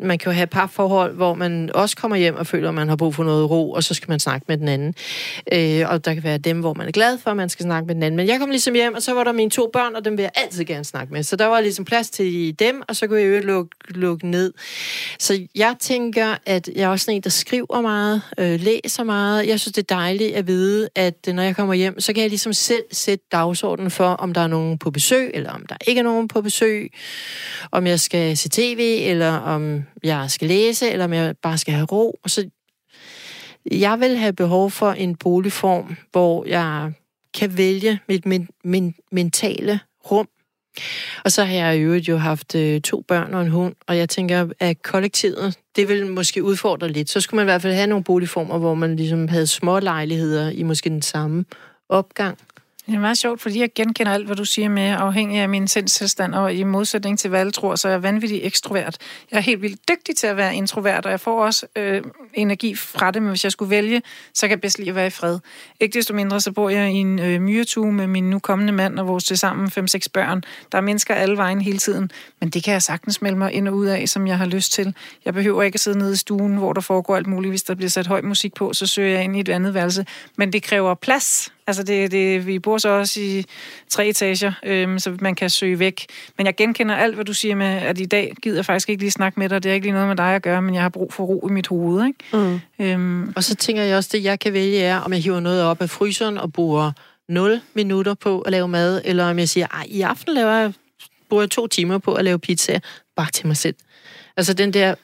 [0.00, 2.96] Man kan jo have parforhold, hvor man også kommer hjem og føler, at man har
[2.96, 4.94] brug for noget ro, og så skal man snakke med den anden.
[5.52, 7.86] Øh, og der kan være dem, hvor man er glad for, at man skal snakke
[7.86, 8.16] med den anden.
[8.16, 10.22] Men jeg kom ligesom hjem, og så var der mine to børn, og dem vil
[10.22, 11.22] jeg altid gerne snakke med.
[11.22, 14.52] Så der var ligesom plads til dem, og så kunne jeg jo lukke, lukke ned.
[15.18, 19.46] Så jeg tænker, at jeg er også en, der skriver meget, øh, læser meget.
[19.46, 22.30] Jeg synes, det er dejligt at vide, at når jeg kommer hjem, så kan jeg
[22.30, 25.98] ligesom selv sætte dagsordenen for, om der er nogen på besøg, eller om der ikke
[25.98, 26.92] er nogen på besøg,
[27.72, 31.74] om jeg skal se tv, eller om jeg skal læse, eller om jeg bare skal
[31.74, 32.18] have ro.
[32.24, 32.50] Og så
[33.70, 36.92] jeg vil have behov for en boligform, hvor jeg
[37.34, 39.80] kan vælge mit min, min, mentale
[40.10, 40.28] rum.
[41.24, 43.96] Og så har jeg i øvrigt jo haft øh, to børn og en hund, og
[43.96, 47.10] jeg tænker, at kollektivet, det vil måske udfordre lidt.
[47.10, 50.50] Så skulle man i hvert fald have nogle boligformer, hvor man ligesom havde små lejligheder
[50.50, 51.44] i måske den samme
[51.88, 52.38] opgang.
[52.86, 55.68] Det er meget sjovt, fordi jeg genkender alt, hvad du siger med, afhængig af min
[55.68, 58.96] sindstilstand, og i modsætning til, hvad alle tror, så er jeg vanvittig ekstrovert.
[59.30, 62.02] Jeg er helt vildt dygtig til at være introvert, og jeg får også øh,
[62.34, 64.02] energi fra det, men hvis jeg skulle vælge,
[64.34, 65.38] så kan jeg bedst lide at være i fred.
[65.80, 68.98] Ikke desto mindre, så bor jeg i en øh, myretue med min nu kommende mand
[68.98, 70.44] og vores tilsammen 5-6 børn.
[70.72, 72.10] Der er mennesker alle vejen hele tiden,
[72.40, 74.72] men det kan jeg sagtens melde mig ind og ud af, som jeg har lyst
[74.72, 74.94] til.
[75.24, 77.52] Jeg behøver ikke at sidde nede i stuen, hvor der foregår alt muligt.
[77.52, 80.06] Hvis der bliver sat høj musik på, så søger jeg ind i et andet værelse.
[80.36, 83.44] Men det kræver plads, Altså, det, det, vi bor så også i
[83.88, 86.06] tre etager, øhm, så man kan søge væk.
[86.38, 89.02] Men jeg genkender alt, hvad du siger med, at i dag gider jeg faktisk ikke
[89.02, 89.62] lige snakke med dig.
[89.62, 91.48] Det er ikke lige noget med dig at gøre, men jeg har brug for ro
[91.48, 92.06] i mit hoved.
[92.06, 92.18] Ikke?
[92.32, 92.60] Mm.
[92.84, 93.32] Øhm.
[93.36, 95.82] Og så tænker jeg også, det jeg kan vælge er, om jeg hiver noget op
[95.82, 96.92] af fryseren og bruger
[97.28, 100.72] 0 minutter på at lave mad, eller om jeg siger, at i aften laver jeg,
[101.28, 102.80] bruger jeg to timer på at lave pizza,
[103.16, 103.74] bare til mig selv.
[104.36, 104.94] Altså den der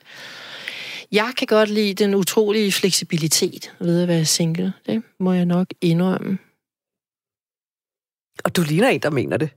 [1.12, 4.72] jeg kan godt lide den utrolige fleksibilitet ved at være single.
[4.86, 6.38] Det må jeg nok indrømme.
[8.48, 9.50] Og du ligner en, der mener det.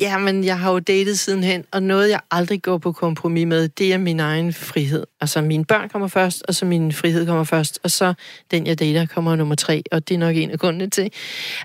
[0.00, 3.68] Ja, men jeg har jo datet sidenhen, og noget, jeg aldrig går på kompromis med,
[3.68, 5.04] det er min egen frihed.
[5.20, 8.14] Altså, mine børn kommer først, og så min frihed kommer først, og så
[8.50, 11.10] den, jeg dater, kommer nummer tre, og det er nok en af grundene til.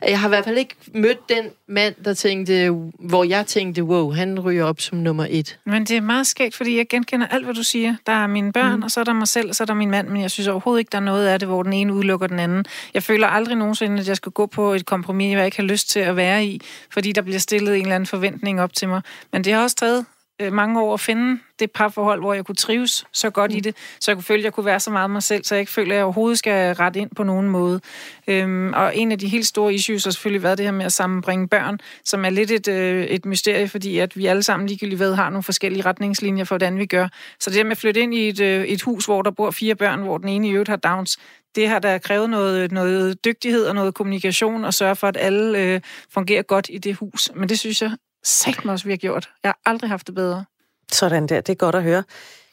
[0.08, 2.70] Jeg har i hvert fald ikke mødt den mand, der tænkte,
[3.00, 5.60] hvor jeg tænkte, wow, han ryger op som nummer et.
[5.66, 7.96] Men det er meget skægt, fordi jeg genkender alt, hvad du siger.
[8.06, 8.84] Der er mine børn, mm.
[8.84, 10.48] og så er der mig selv, og så er der min mand, men jeg synes
[10.48, 12.66] overhovedet ikke, der er noget af det, hvor den ene udelukker den anden.
[12.94, 15.90] Jeg føler aldrig nogensinde, at jeg skal gå på et kompromis, jeg ikke har lyst
[15.90, 16.62] til at være i,
[16.94, 19.02] fordi der bliver stillet en eller anden forventning op til mig.
[19.34, 20.06] Men det har også taget
[20.42, 23.58] øh, mange år at finde det parforhold, hvor jeg kunne trives så godt mm.
[23.58, 25.56] i det, så jeg kunne føle, at jeg kunne være så meget mig selv, så
[25.56, 27.82] jeg ikke føler, at jeg overhovedet skal rette ind på nogen måde.
[28.28, 30.94] Øhm, og en af de helt store issues har selvfølgelig været det her med at
[30.94, 35.00] sammenbringe børn, som er lidt et, øh, et mysterie, fordi at vi alle sammen ligegyldigt
[35.00, 37.08] ved har nogle forskellige retningslinjer for, hvordan vi gør.
[37.40, 39.52] Så det her med at flytte ind i et, øh, et hus, hvor der bor
[39.52, 41.18] fire børn, hvor den ene i øvrigt har Downs,
[41.56, 45.60] det har der krævet noget, noget dygtighed og noget kommunikation og sørge for, at alle
[45.60, 45.82] øh,
[46.14, 47.32] fungerer godt i det hus.
[47.36, 47.92] Men det synes jeg
[48.24, 49.30] sagt mig også, vi har gjort.
[49.44, 50.46] Jeg har aldrig haft det bedre.
[50.92, 52.04] Sådan der, det er godt at høre.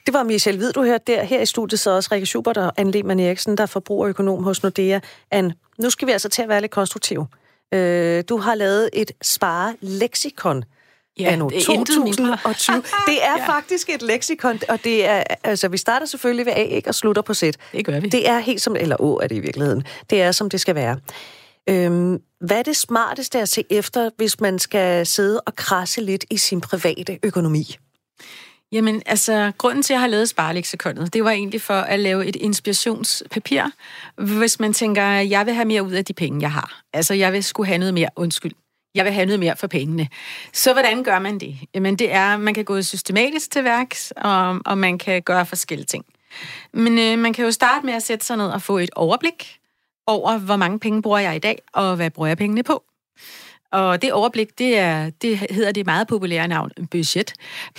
[0.07, 1.25] Det var Michelle Hvid, du hørte der.
[1.25, 4.63] Her i studiet så også Rikke Schubert og Anne Lehmann Eriksen, der er forbrugerøkonom hos
[4.63, 5.01] Nordea.
[5.31, 7.27] Anne, nu skal vi altså til at være lidt konstruktive.
[7.75, 10.65] Øh, du har lavet et spare-leksikon.
[11.19, 12.83] Ja, anno det er 2020.
[13.07, 13.49] Det er ja.
[13.49, 17.23] faktisk et leksikon, og det er, altså, vi starter selvfølgelig ved A, ikke, og slutter
[17.23, 17.43] på Z.
[17.73, 18.09] Det gør vi.
[18.09, 19.85] Det er helt som, eller Å er det i virkeligheden.
[20.11, 20.99] Det er, som det skal være.
[21.69, 26.25] Øhm, hvad er det smarteste at se efter, hvis man skal sidde og krasse lidt
[26.31, 27.77] i sin private økonomi?
[28.73, 32.27] Jamen, altså, grunden til, at jeg har lavet spareleksikonet, det var egentlig for at lave
[32.27, 33.63] et inspirationspapir,
[34.17, 36.83] hvis man tænker, jeg vil have mere ud af de penge, jeg har.
[36.93, 38.53] Altså, jeg vil skulle have noget mere, undskyld,
[38.95, 40.09] jeg vil have noget mere for pengene.
[40.53, 41.59] Så hvordan gør man det?
[41.75, 45.87] Jamen, det er, man kan gå systematisk til værks, og, og man kan gøre forskellige
[45.87, 46.05] ting.
[46.73, 49.58] Men øh, man kan jo starte med at sætte sig ned og få et overblik
[50.09, 52.83] over, hvor mange penge bruger jeg i dag, og hvad bruger jeg pengene på.
[53.73, 57.33] Og det overblik, det, er, det hedder det meget populære navn, budget.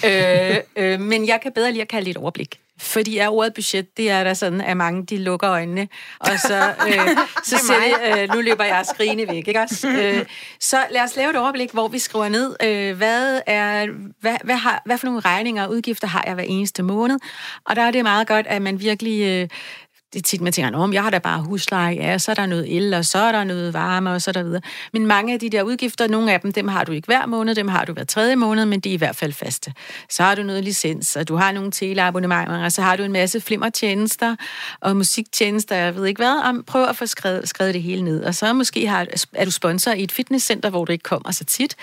[0.06, 2.60] øh, øh, men jeg kan bedre lige at kalde det et overblik.
[2.82, 5.88] Fordi er ordet budget, det er der sådan, at mange de lukker øjnene,
[6.20, 7.18] og så, øh,
[7.50, 9.88] så siger de, øh, nu løber jeg skrigende væk, ikke også?
[10.00, 10.26] Øh,
[10.60, 13.88] så lad os lave et overblik, hvor vi skriver ned, øh, hvad, er,
[14.22, 17.20] hvad, hvad, har, hvad for nogle regninger og udgifter har jeg hver eneste måned,
[17.66, 19.48] og der er det meget godt, at man virkelig øh,
[20.14, 22.46] det er tit, man tænker, om jeg har da bare husleje, ja, så er der
[22.46, 24.62] noget el, og så er der noget varme, og så der videre.
[24.94, 27.56] Men mange af de der udgifter, nogle af dem, dem har du ikke hver måned,
[27.56, 29.74] dem har du hver tredje måned, men de er i hvert fald faste.
[30.10, 33.12] Så har du noget licens, og du har nogle teleabonnementer, og så har du en
[33.12, 34.36] masse flimmertjenester
[34.82, 38.24] og musiktjenester, jeg ved ikke hvad, og prøv at få skrevet, skrevet det hele ned.
[38.24, 41.44] Og så måske har, er du sponsor i et fitnesscenter, hvor du ikke kommer så
[41.44, 41.76] tit,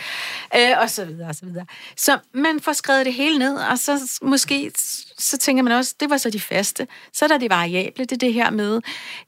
[0.56, 1.66] øh, og så videre, og så videre.
[1.96, 4.70] Så man får skrevet det hele ned, og så måske
[5.18, 6.86] så tænker man også, det var så de faste.
[7.12, 8.80] Så er der det variable, det er det her med,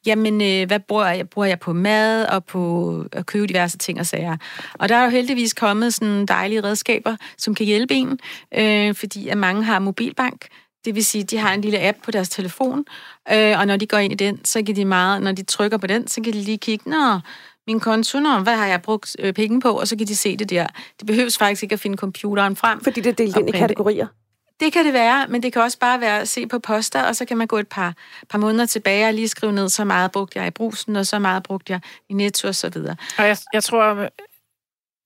[0.07, 1.29] jamen, øh, hvad bruger jeg?
[1.29, 4.37] Bruger jeg på mad og på at købe diverse ting og sager?
[4.75, 8.19] Og der er jo heldigvis kommet sådan dejlige redskaber, som kan hjælpe en,
[8.55, 10.47] øh, fordi at mange har mobilbank,
[10.85, 12.85] det vil sige, at de har en lille app på deres telefon,
[13.33, 15.79] øh, og når de går ind i den, så kan de meget, når de trykker
[15.79, 17.21] på den, så kan de lige kigge, nå,
[17.67, 20.37] min konto, nå, hvad har jeg brugt øh, penge på, og så kan de se
[20.37, 20.67] det der.
[20.99, 22.81] Det behøves faktisk ikke at finde computeren frem.
[22.81, 24.07] Fordi det er delt ind i kategorier?
[24.61, 27.17] Det kan det være, men det kan også bare være at se på poster, og
[27.17, 27.95] så kan man gå et par,
[28.29, 31.19] par måneder tilbage og lige skrive ned, så meget brugte jeg i brusen, og så
[31.19, 32.97] meget brugte jeg i netto og så videre.
[33.19, 34.09] Og jeg, jeg tror, øh,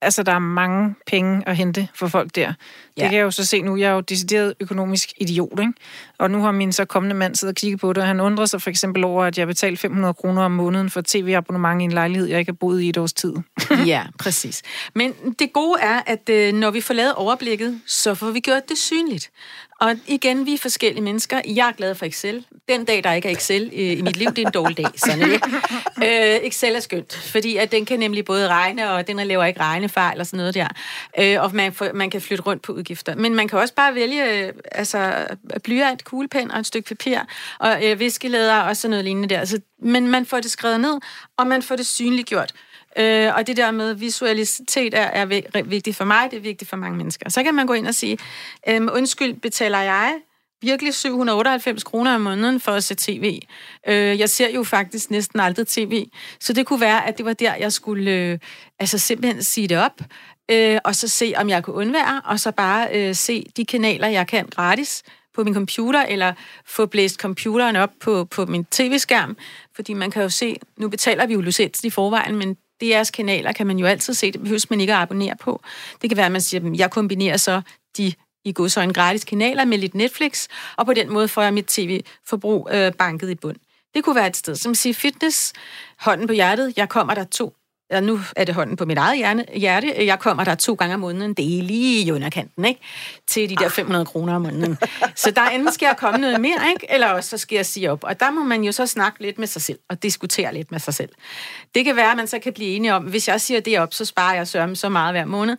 [0.02, 2.52] altså, der er mange penge at hente for folk der.
[2.96, 3.02] Ja.
[3.02, 3.76] Det kan jeg jo så se nu.
[3.76, 5.72] Jeg er jo decideret økonomisk idiot, ikke?
[6.18, 8.46] Og nu har min så kommende mand siddet og kigget på det, og han undrer
[8.46, 11.92] sig for eksempel over, at jeg betaler 500 kroner om måneden for tv-abonnement i en
[11.92, 13.34] lejlighed, jeg ikke har boet i et års tid.
[13.86, 14.62] ja, præcis.
[14.94, 18.68] Men det gode er, at øh, når vi får lavet overblikket, så får vi gjort
[18.68, 19.30] det synligt.
[19.82, 21.40] Og igen, vi er forskellige mennesker.
[21.46, 22.44] Jeg er glad for Excel.
[22.68, 24.86] Den dag, der ikke er Excel øh, i mit liv, det er en dårlig dag.
[24.96, 25.42] Sådan det.
[26.04, 29.60] Øh, Excel er skønt, fordi at den kan nemlig både regne, og den laver ikke
[29.60, 30.68] regnefejl og sådan noget der.
[31.18, 33.16] Øh, og man, får, man kan flytte rundt på udgifter.
[33.16, 35.26] Men man kan også bare vælge øh, altså,
[35.64, 37.18] blyant, kuglepen og et stykke papir,
[37.58, 39.38] og øh, viskelæder og sådan noget lignende der.
[39.38, 41.00] Altså, men man får det skrevet ned,
[41.36, 42.52] og man får det synliggjort.
[42.98, 46.76] Øh, og det der med visualitet er, er vigtigt for mig, det er vigtigt for
[46.76, 47.30] mange mennesker.
[47.30, 48.18] Så kan man gå ind og sige,
[48.68, 50.14] øh, undskyld, betaler jeg
[50.62, 53.40] virkelig 798 kroner om måneden for at se tv.
[53.88, 56.06] Øh, jeg ser jo faktisk næsten aldrig tv,
[56.40, 58.38] så det kunne være, at det var der, jeg skulle øh,
[58.78, 60.00] altså simpelthen sige det op,
[60.50, 64.08] øh, og så se, om jeg kunne undvære, og så bare øh, se de kanaler,
[64.08, 65.02] jeg kan gratis
[65.34, 66.32] på min computer, eller
[66.66, 69.36] få blæst computeren op på, på min tv-skærm,
[69.74, 73.52] fordi man kan jo se, nu betaler vi jo licens i forvejen, men DR's kanaler
[73.52, 75.62] kan man jo altid se, det behøver man ikke at abonnere på.
[76.02, 77.62] Det kan være, at man siger, at jeg kombinerer så
[77.96, 78.12] de
[78.44, 82.68] i en gratis kanaler med lidt Netflix, og på den måde får jeg mit tv-forbrug
[82.72, 83.56] øh, banket i bund.
[83.94, 85.52] Det kunne være et sted, som siger fitness,
[85.98, 87.54] hånden på hjertet, jeg kommer der to
[87.92, 90.06] ja, nu er det hånden på mit eget hjerne, hjerte.
[90.06, 91.34] Jeg kommer der to gange om måneden.
[91.34, 92.80] Det er lige i underkanten, ikke?
[93.28, 94.78] Til de der 500 kroner om måneden.
[95.14, 96.86] Så der enten skal jeg komme noget mere, ikke?
[96.94, 98.04] Eller også så skal jeg sige op.
[98.04, 100.80] Og der må man jo så snakke lidt med sig selv og diskutere lidt med
[100.80, 101.10] sig selv.
[101.74, 103.94] Det kan være, at man så kan blive enige om, hvis jeg siger det op,
[103.94, 105.56] så sparer jeg sørme så meget hver måned.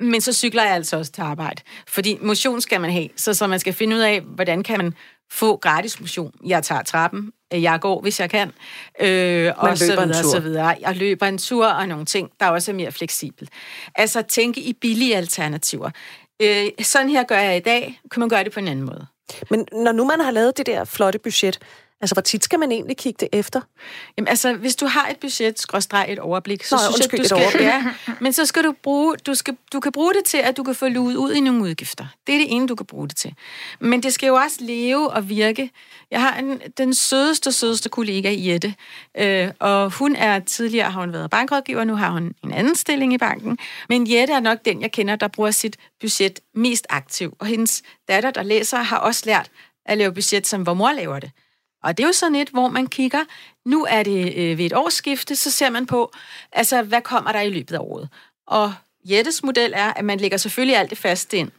[0.00, 1.62] Men så cykler jeg altså også til arbejde.
[1.88, 4.94] Fordi motion skal man have, så, så man skal finde ud af, hvordan kan man
[5.32, 6.32] få gratis motion.
[6.46, 8.52] Jeg tager trappen, jeg går, hvis jeg kan,
[9.00, 10.76] øh, og så videre, så videre.
[10.80, 13.50] Jeg løber en tur og nogle ting, der også er mere fleksibelt.
[13.94, 15.90] Altså tænke i billige alternativer.
[16.42, 19.06] Øh, sådan her gør jeg i dag, kan man gøre det på en anden måde.
[19.50, 21.58] Men når nu man har lavet det der flotte budget,
[22.02, 23.60] Altså, hvor tit skal man egentlig kigge det efter?
[24.16, 27.46] Jamen, altså, hvis du har et budget, skråstreg et overblik, så Nå, synes undskyld, jeg,
[27.46, 27.62] du skal...
[27.64, 27.84] Ja,
[28.20, 29.16] men så skal du bruge...
[29.16, 31.62] Du, skal, du kan bruge det til, at du kan få luet ud i nogle
[31.62, 32.06] udgifter.
[32.26, 33.34] Det er det ene, du kan bruge det til.
[33.80, 35.70] Men det skal jo også leve og virke.
[36.10, 38.74] Jeg har en, den sødeste, sødeste kollega, Jette,
[39.18, 43.12] øh, og hun er tidligere har hun været bankrådgiver, nu har hun en anden stilling
[43.12, 43.58] i banken.
[43.88, 47.34] Men Jette er nok den, jeg kender, der bruger sit budget mest aktivt.
[47.38, 49.50] Og hendes datter, der læser, har også lært
[49.86, 51.30] at lave budget, som hvor mor laver det.
[51.82, 53.24] Og det er jo sådan et, hvor man kigger,
[53.64, 56.12] nu er det øh, ved et årsskifte, så ser man på,
[56.52, 58.08] altså hvad kommer der i løbet af året.
[58.46, 58.74] Og
[59.04, 61.50] Jettes model er, at man lægger selvfølgelig alt det fast ind.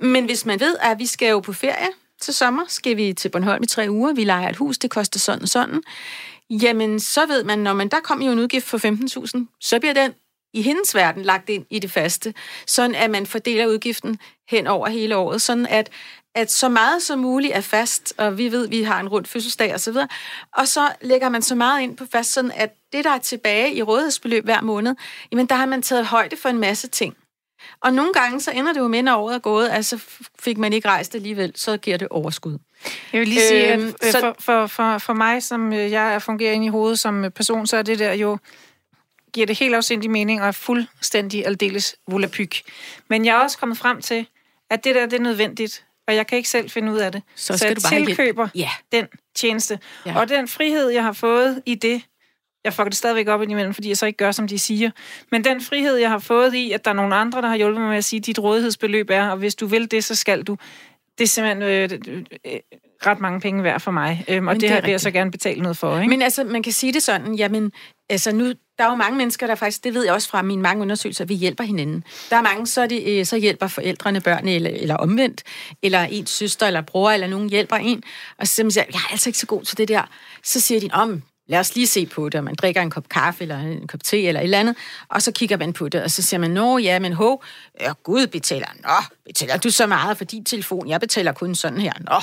[0.00, 1.88] Men hvis man ved, at vi skal jo på ferie
[2.20, 5.18] til sommer, skal vi til Bornholm i tre uger, vi leger et hus, det koster
[5.18, 5.82] sådan og sådan,
[6.50, 8.78] jamen så ved man, når man der kommer jo en udgift for
[9.38, 10.12] 15.000, så bliver den
[10.54, 12.34] i hendes verden lagt ind i det faste,
[12.66, 14.18] sådan at man fordeler udgiften
[14.48, 15.90] hen over hele året, sådan at,
[16.34, 19.26] at så meget som muligt er fast, og vi ved, at vi har en rund
[19.26, 20.08] fødselsdag osv., og,
[20.52, 23.74] og så lægger man så meget ind på fast, sådan at det, der er tilbage
[23.74, 24.94] i rådighedsbeløb hver måned,
[25.32, 27.16] jamen der har man taget højde for en masse ting.
[27.80, 30.04] Og nogle gange, så ender det jo med, når året er gået, altså
[30.40, 32.58] fik man ikke rejst alligevel, så giver det overskud.
[33.12, 34.20] Jeg vil lige sige, at øhm, så...
[34.20, 37.76] for, for, for, for mig, som øh, jeg fungerer ind i hovedet som person, så
[37.76, 38.38] er det der jo
[39.32, 42.62] giver det helt afsindig mening og er fuldstændig aldeles volapyk.
[43.08, 44.26] Men jeg er også kommet frem til,
[44.70, 47.22] at det der det er nødvendigt og jeg kan ikke selv finde ud af det.
[47.34, 48.70] Så, skal så jeg du bare tilkøber ja.
[48.92, 49.78] den tjeneste.
[50.06, 50.18] Ja.
[50.18, 52.02] Og den frihed, jeg har fået i det,
[52.64, 54.90] jeg får det stadigvæk op indimellem, fordi jeg så ikke gør, som de siger.
[55.30, 57.80] Men den frihed, jeg har fået i, at der er nogle andre, der har hjulpet
[57.80, 60.42] mig med at sige, at dit rådighedsbeløb er, og hvis du vil det, så skal
[60.42, 60.56] du.
[61.18, 62.60] Det er simpelthen øh, øh,
[63.06, 65.62] ret mange penge værd for mig, øhm, og det, det har jeg så gerne betale
[65.62, 65.98] noget for.
[65.98, 66.10] Ikke?
[66.10, 67.72] Men altså, man kan sige det sådan, jamen,
[68.10, 70.62] altså nu, der er jo mange mennesker, der faktisk, det ved jeg også fra mine
[70.62, 72.04] mange undersøgelser, vi hjælper hinanden.
[72.30, 75.42] Der er mange, så, de, øh, så hjælper forældrene børnene, eller, eller omvendt,
[75.82, 78.02] eller ens søster eller bror, eller nogen hjælper en,
[78.38, 80.02] og så siger jeg er altså ikke så god til det der.
[80.44, 83.08] Så siger de, om, lad os lige se på det, og man drikker en kop
[83.08, 84.76] kaffe eller en kop te eller et eller andet,
[85.08, 87.42] og så kigger man på det, og så siger man, nå ja, men ho,
[87.80, 91.80] ja, Gud betaler, nå, betaler du så meget for din telefon, jeg betaler kun sådan
[91.80, 92.20] her, nå,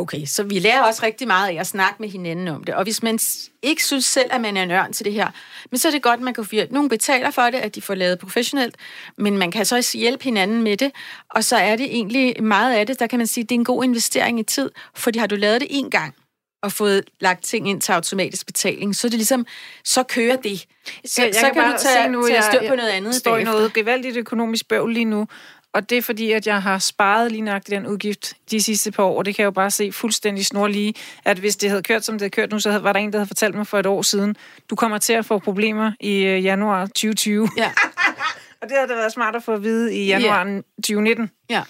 [0.00, 2.82] okay, så vi lærer også rigtig meget af at snakke med hinanden om det, og
[2.82, 3.18] hvis man
[3.62, 5.28] ikke synes selv, at man er en ørn til det her,
[5.70, 7.82] men så er det godt, at man kan få, nogen betaler for det, at de
[7.82, 8.76] får lavet professionelt,
[9.18, 10.92] men man kan så også hjælpe hinanden med det,
[11.30, 13.64] og så er det egentlig meget af det, der kan man sige, det er en
[13.64, 16.14] god investering i tid, fordi har du lavet det en gang,
[16.62, 19.46] og fået lagt ting ind til automatisk betaling, så er det ligesom,
[19.84, 20.66] så kører det.
[21.04, 23.14] Så, jeg, jeg så kan, kan du tage, nu, tage styr på noget andet Jeg
[23.14, 25.26] står i noget gevaldigt økonomisk bøvl lige nu,
[25.72, 29.02] og det er fordi, at jeg har sparet lige nøjagtigt den udgift de sidste par
[29.02, 30.94] år, og det kan jeg jo bare se fuldstændig snorlige,
[31.24, 33.18] at hvis det havde kørt, som det havde kørt nu, så var der en, der
[33.18, 34.36] havde fortalt mig for et år siden,
[34.70, 37.48] du kommer til at få problemer i øh, januar 2020.
[37.56, 37.72] Ja.
[38.62, 40.60] Og det har da været smart at få at vide i januar ja.
[40.76, 41.30] 2019.
[41.50, 41.62] Ja.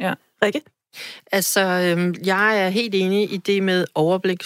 [0.00, 0.14] Ja.
[0.42, 0.60] Rikke?
[1.32, 4.42] Altså, øhm, jeg er helt enig i det med overblik,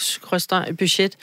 [0.77, 1.17] budget.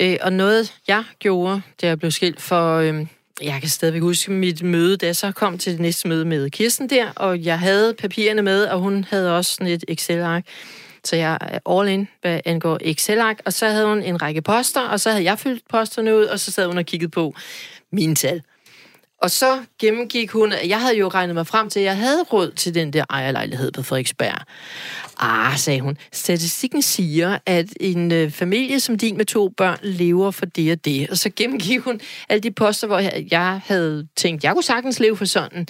[0.00, 2.76] Øh, og noget, jeg gjorde, da jeg blev skilt for...
[2.76, 3.08] Øhm,
[3.42, 6.50] jeg kan stadigvæk huske mit møde, da jeg så kom til det næste møde med
[6.50, 10.44] Kirsten der, og jeg havde papirerne med, og hun havde også sådan et Excel-ark.
[11.04, 14.80] Så jeg er all in, hvad angår Excel-ark, og så havde hun en række poster,
[14.80, 17.34] og så havde jeg fyldt posterne ud, og så sad hun og kiggede på
[17.92, 18.42] mine tal.
[19.24, 22.50] Og så gennemgik hun, jeg havde jo regnet mig frem til, at jeg havde råd
[22.50, 24.38] til den der ejerlejlighed på Frederiksberg.
[25.18, 30.30] Ah, sagde hun, statistikken siger, at en øh, familie som din med to børn lever
[30.30, 31.10] for det og det.
[31.10, 35.00] Og så gennemgik hun alle de poster, hvor jeg, jeg havde tænkt, jeg kunne sagtens
[35.00, 35.66] leve for sådan.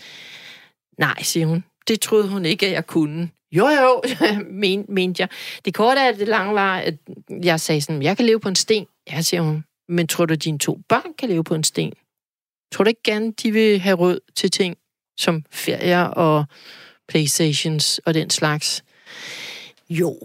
[0.98, 3.28] Nej, siger hun, det troede hun ikke, at jeg kunne.
[3.52, 4.02] Jo, jo,
[4.50, 5.28] men, mente jeg.
[5.64, 6.94] Det korte af det lange var, at
[7.42, 8.86] jeg sagde sådan, jeg kan leve på en sten.
[9.10, 11.92] Ja, siger hun, men tror du, at dine to børn kan leve på en sten?
[12.74, 14.76] Tror du ikke gerne, de vil have råd til ting
[15.18, 16.44] som ferier og
[17.08, 18.84] Playstations og den slags?
[19.90, 20.18] Jo.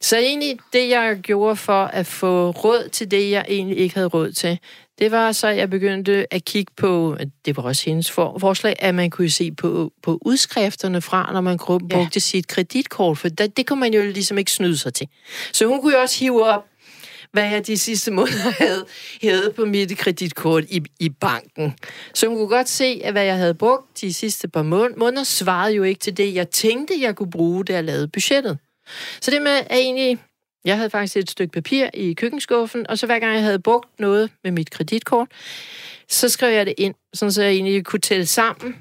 [0.00, 4.08] Så egentlig det, jeg gjorde for at få råd til det, jeg egentlig ikke havde
[4.08, 4.58] råd til,
[4.98, 8.76] det var så, at jeg begyndte at kigge på, det var også hendes for, forslag,
[8.78, 12.18] at man kunne se på, på udskrifterne fra, når man brugte ja.
[12.18, 15.08] sit kreditkort, for det, det kunne man jo ligesom ikke snyde sig til.
[15.52, 16.64] Så hun kunne jo også hive op
[17.36, 18.86] hvad jeg de sidste måneder havde
[19.22, 21.74] hævet på mit kreditkort i, i banken.
[22.14, 25.74] Så hun kunne godt se, at hvad jeg havde brugt de sidste par måneder, svarede
[25.74, 28.58] jo ikke til det, jeg tænkte, jeg kunne bruge, da jeg lavede budgettet.
[29.20, 30.18] Så det med at egentlig...
[30.64, 34.00] Jeg havde faktisk et stykke papir i køkkenskuffen, og så hver gang jeg havde brugt
[34.00, 35.28] noget med mit kreditkort,
[36.08, 38.76] så skrev jeg det ind, så jeg egentlig kunne tælle sammen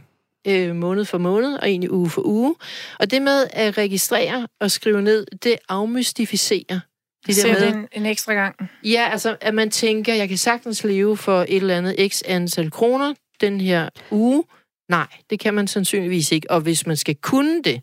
[0.47, 2.56] øh, måned for måned, og egentlig uge for uge.
[2.99, 6.80] Og det med at registrere og skrive ned, det afmystificerer
[7.28, 8.55] de der med, en, en ekstra gang.
[8.84, 12.71] Ja, altså, at man tænker, jeg kan sagtens leve for et eller andet x antal
[12.71, 14.43] kroner den her uge.
[14.89, 16.51] Nej, det kan man sandsynligvis ikke.
[16.51, 17.82] Og hvis man skal kunne det,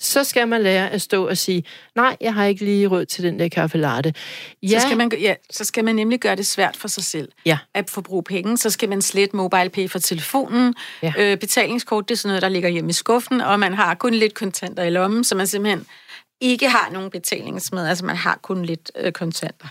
[0.00, 1.64] så skal man lære at stå og sige,
[1.96, 4.14] nej, jeg har ikke lige råd til den der kaffe latte.
[4.62, 4.80] Ja.
[4.80, 7.58] Så, skal man, ja, så skal man nemlig gøre det svært for sig selv ja.
[7.74, 8.56] at forbruge penge.
[8.56, 10.74] Så skal man slette MobilePay fra telefonen.
[11.02, 11.12] Ja.
[11.18, 14.14] Øh, betalingskort, det er sådan noget, der ligger hjemme i skuffen, og man har kun
[14.14, 15.86] lidt kontanter i lommen, så man simpelthen
[16.40, 19.66] ikke har nogen betalingsmed, altså man har kun lidt øh, kontanter.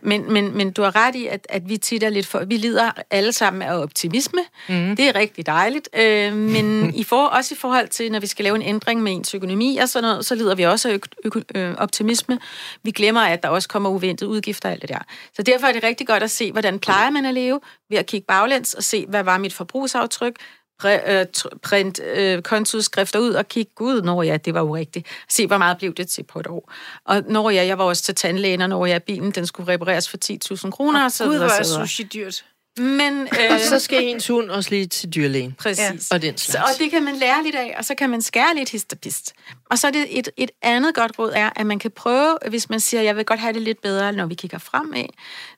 [0.00, 2.56] Men, men, men du har ret i, at, at vi tit er lidt for, vi
[2.56, 4.40] lider alle sammen af optimisme.
[4.68, 4.96] Mm.
[4.96, 5.88] Det er rigtig dejligt.
[5.96, 9.12] Øh, men i for, også i forhold til, når vi skal lave en ændring med
[9.12, 12.38] ens økonomi og sådan noget, så lider vi også af ø- ø- øh, optimisme.
[12.82, 15.02] Vi glemmer, at der også kommer uventede udgifter og alt det der.
[15.34, 17.60] Så derfor er det rigtig godt at se, hvordan plejer man at leve,
[17.90, 20.36] ved at kigge baglæns og se, hvad var mit forbrugsaftryk,
[20.84, 21.26] Øh,
[21.62, 25.06] print øh, kontoudskrifter ud og kigge, gud, når ja, det var urigtigt.
[25.28, 26.72] Se, hvor meget blev det til på et år.
[27.04, 30.08] Og når ja, jeg var også til tandlægen, og når ja, bilen den skulle repareres
[30.08, 30.18] for
[30.64, 31.04] 10.000 kroner.
[31.04, 32.44] Og så gud, hvor er sushi dyrt.
[32.78, 35.52] Men, øh, og så skal ens hund også lige til dyrlægen.
[35.58, 36.10] Præcis.
[36.10, 36.14] Ja.
[36.14, 36.68] Og, den slags.
[36.68, 39.32] Så, og det kan man lære lidt af, og så kan man skære lidt histopist.
[39.70, 42.70] Og så er det et, et andet godt råd er, at man kan prøve, hvis
[42.70, 45.04] man siger, jeg vil godt have det lidt bedre, når vi kigger fremad,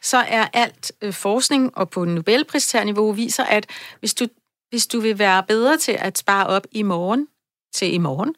[0.03, 3.67] så er alt øh, forskning og på Nobelpristærniveau viser, at
[4.01, 4.27] hvis du
[4.71, 7.29] hvis du vil være bedre til at spare op i morgen
[7.75, 8.35] til i morgen,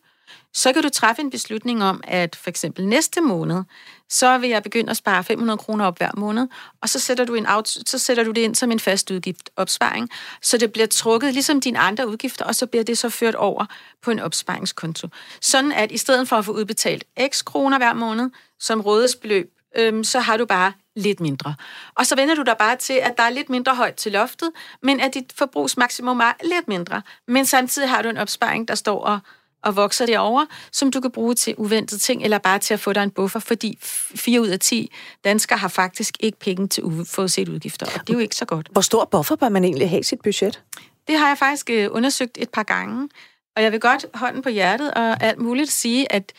[0.54, 3.62] så kan du træffe en beslutning om, at for eksempel næste måned,
[4.08, 6.48] så vil jeg begynde at spare 500 kroner op hver måned,
[6.80, 10.10] og så sætter, du en så sætter du det ind som en fast udgift opsparing,
[10.42, 13.66] så det bliver trukket ligesom dine andre udgifter, og så bliver det så ført over
[14.02, 15.08] på en opsparingskonto.
[15.40, 18.30] Sådan at i stedet for at få udbetalt x kroner hver måned
[18.60, 21.54] som rådighedsbeløb, øhm, så har du bare lidt mindre.
[21.94, 24.50] Og så vender du dig bare til, at der er lidt mindre højt til loftet,
[24.82, 27.02] men at dit forbrugsmaksimum er lidt mindre.
[27.28, 29.18] Men samtidig har du en opsparing, der står og,
[29.62, 32.92] og vokser derover, som du kan bruge til uventede ting, eller bare til at få
[32.92, 34.92] dig en buffer, fordi 4 ud af 10
[35.24, 38.68] danskere har faktisk ikke penge til uforudset udgifter, og det er jo ikke så godt.
[38.72, 40.62] Hvor stor buffer bør man egentlig have i sit budget?
[41.08, 43.08] Det har jeg faktisk øh, undersøgt et par gange,
[43.56, 46.32] og jeg vil godt hånden på hjertet og alt muligt sige, at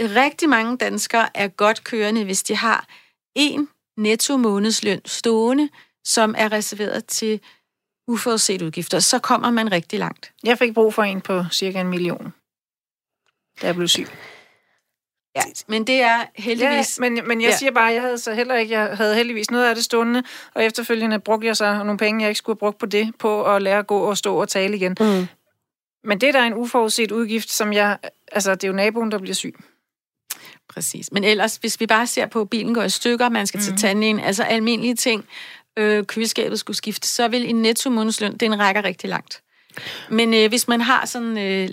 [0.00, 2.86] rigtig mange danskere er godt kørende, hvis de har
[3.34, 5.68] en netto månedsløn stående,
[6.04, 7.40] som er reserveret til
[8.08, 10.32] uforudset udgifter, så kommer man rigtig langt.
[10.44, 12.32] Jeg fik brug for en på cirka en million,
[13.62, 14.06] da jeg blev syg.
[15.36, 16.98] Ja, men det er heldigvis...
[16.98, 17.56] Ja, men, men jeg ja.
[17.56, 20.22] siger bare, jeg havde så heller ikke, jeg havde heldigvis noget af det stående,
[20.54, 23.44] og efterfølgende brugte jeg så nogle penge, jeg ikke skulle have brugt på det, på
[23.54, 24.96] at lære at gå og stå og tale igen.
[25.00, 25.26] Mm.
[26.04, 27.98] Men det der er en uforudset udgift, som jeg...
[28.32, 29.54] Altså, det er jo naboen, der bliver syg.
[30.74, 31.12] Præcis.
[31.12, 33.62] Men ellers, hvis vi bare ser på, at bilen går i stykker, man skal mm.
[33.62, 33.80] til mhm.
[33.80, 35.24] tandlægen, altså almindelige ting,
[35.78, 39.42] øh, køleskabet skulle skifte, så vil en netto månedsløn, den rækker rigtig langt.
[40.10, 41.68] Men øh, hvis man har sådan, øh,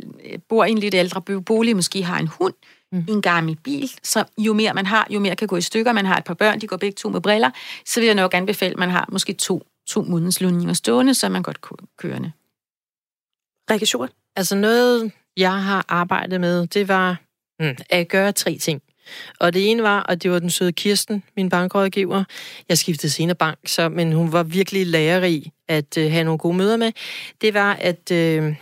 [0.50, 2.54] bor i en lidt ældre bolig, måske har en hund,
[2.92, 3.06] mm.
[3.10, 5.94] en gammel bil, så jo mere man har, jo mere kan gå i stykker.
[5.94, 7.50] Man har et par børn, de går begge to med briller,
[7.86, 11.32] så vil jeg nok anbefale, at man har måske to, to månedslønninger stående, så er
[11.32, 11.62] man godt
[11.98, 12.32] kørende.
[13.72, 17.18] Rikke Altså noget, jeg har arbejdet med, det var
[17.60, 18.82] hmm, at gøre tre ting.
[19.40, 22.24] Og det ene var, at det var den søde Kirsten, min bankrådgiver.
[22.70, 26.58] Jeg skiftede senere bank, så, men hun var virkelig lærerig at øh, have nogle gode
[26.58, 26.92] møder med.
[27.42, 28.56] Det var at øh,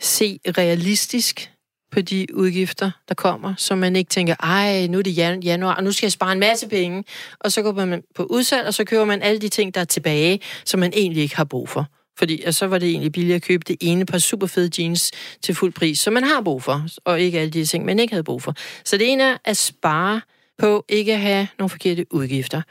[0.00, 1.50] se realistisk
[1.92, 5.74] på de udgifter, der kommer, så man ikke tænker, ej, nu er det jan- januar,
[5.74, 7.04] og nu skal jeg spare en masse penge.
[7.40, 9.84] Og så går man på udsalg, og så køber man alle de ting, der er
[9.84, 11.86] tilbage, som man egentlig ikke har brug for.
[12.18, 15.10] Fordi og så var det egentlig billigt at købe det ene par super fede jeans
[15.42, 18.12] til fuld pris, som man har brug for, og ikke alle de ting, man ikke
[18.12, 18.54] havde brug for.
[18.84, 20.20] Så det ene er at spare
[20.58, 22.62] på ikke at have nogle forkerte udgifter.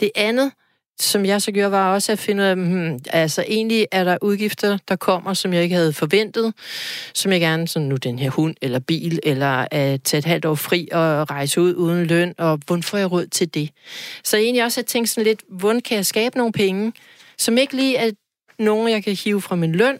[0.00, 0.52] Det andet,
[1.00, 4.18] som jeg så gjorde, var også at finde ud af, hmm, altså egentlig er der
[4.22, 6.54] udgifter, der kommer, som jeg ikke havde forventet,
[7.14, 10.44] som jeg gerne, sådan nu den her hund eller bil, eller at tage et halvt
[10.44, 13.70] år fri og rejse ud uden løn, og hvordan får jeg råd til det?
[14.24, 16.92] Så egentlig også at tænke sådan lidt, hvordan kan jeg skabe nogle penge,
[17.38, 18.10] som ikke lige er
[18.58, 19.98] nogen, jeg kan hive fra min løn,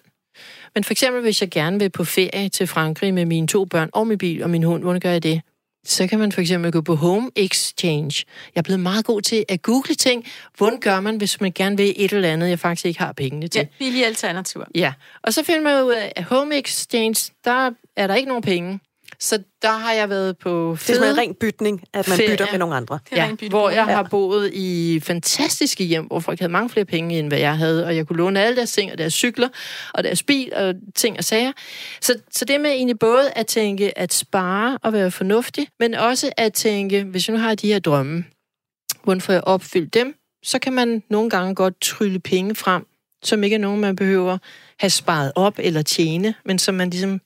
[0.74, 3.90] men for eksempel, hvis jeg gerne vil på ferie til Frankrig med mine to børn
[3.92, 5.40] og min bil og min hund, hvordan gør jeg det?
[5.84, 8.24] Så kan man for eksempel gå på Home Exchange.
[8.54, 10.26] Jeg er blevet meget god til at google ting.
[10.56, 13.48] Hvordan gør man, hvis man gerne vil et eller andet, jeg faktisk ikke har pengene
[13.48, 13.58] til?
[13.58, 14.64] Ja, billige alternativer.
[14.74, 14.92] Ja,
[15.22, 18.80] og så finder man ud af, at Home Exchange, der er der ikke nogen penge.
[19.20, 20.98] Så der har jeg været på fede...
[20.98, 22.30] Det er en ren bytning, at man ferie.
[22.30, 22.98] bytter med nogle andre.
[23.12, 27.28] Ja, hvor jeg har boet i fantastiske hjem, hvor folk havde mange flere penge, end
[27.28, 29.48] hvad jeg havde, og jeg kunne låne alle deres ting, og deres cykler,
[29.94, 31.52] og deres bil, og ting og sager.
[32.00, 36.32] Så, så det med egentlig både at tænke at spare og være fornuftig, men også
[36.36, 38.24] at tænke, hvis jeg nu har de her drømme,
[39.04, 42.86] hvordan får jeg opfyldt dem, så kan man nogle gange godt trylle penge frem,
[43.24, 44.38] som ikke er nogen, man behøver
[44.78, 47.20] have sparet op eller tjene, men som man ligesom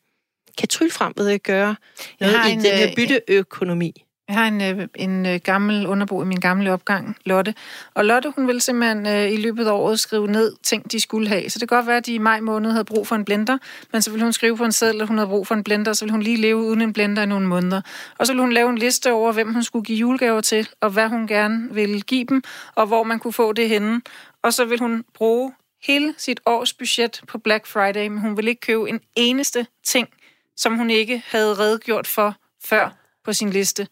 [0.59, 1.77] kan trylle frem ved at gøre
[2.21, 4.05] noget i en, den her øh, bytteøkonomi.
[4.29, 7.55] Jeg har en, øh, en øh, gammel underbo i min gamle opgang, Lotte.
[7.95, 11.29] Og Lotte, hun ville simpelthen øh, i løbet af året skrive ned ting, de skulle
[11.29, 11.51] have.
[11.51, 13.59] Så det kan godt være, at de i maj måned havde brug for en blender,
[13.93, 15.93] men så ville hun skrive på en seddel, at hun havde brug for en blender,
[15.93, 17.81] så ville hun lige leve uden en blender i nogle måneder.
[18.19, 20.91] Og så ville hun lave en liste over, hvem hun skulle give julegaver til, og
[20.91, 22.43] hvad hun gerne ville give dem,
[22.75, 24.01] og hvor man kunne få det henne.
[24.43, 25.53] Og så ville hun bruge
[25.87, 30.09] hele sit års budget på Black Friday, men hun ville ikke købe en eneste ting,
[30.57, 32.91] som hun ikke havde redegjort for før
[33.25, 33.89] på sin liste.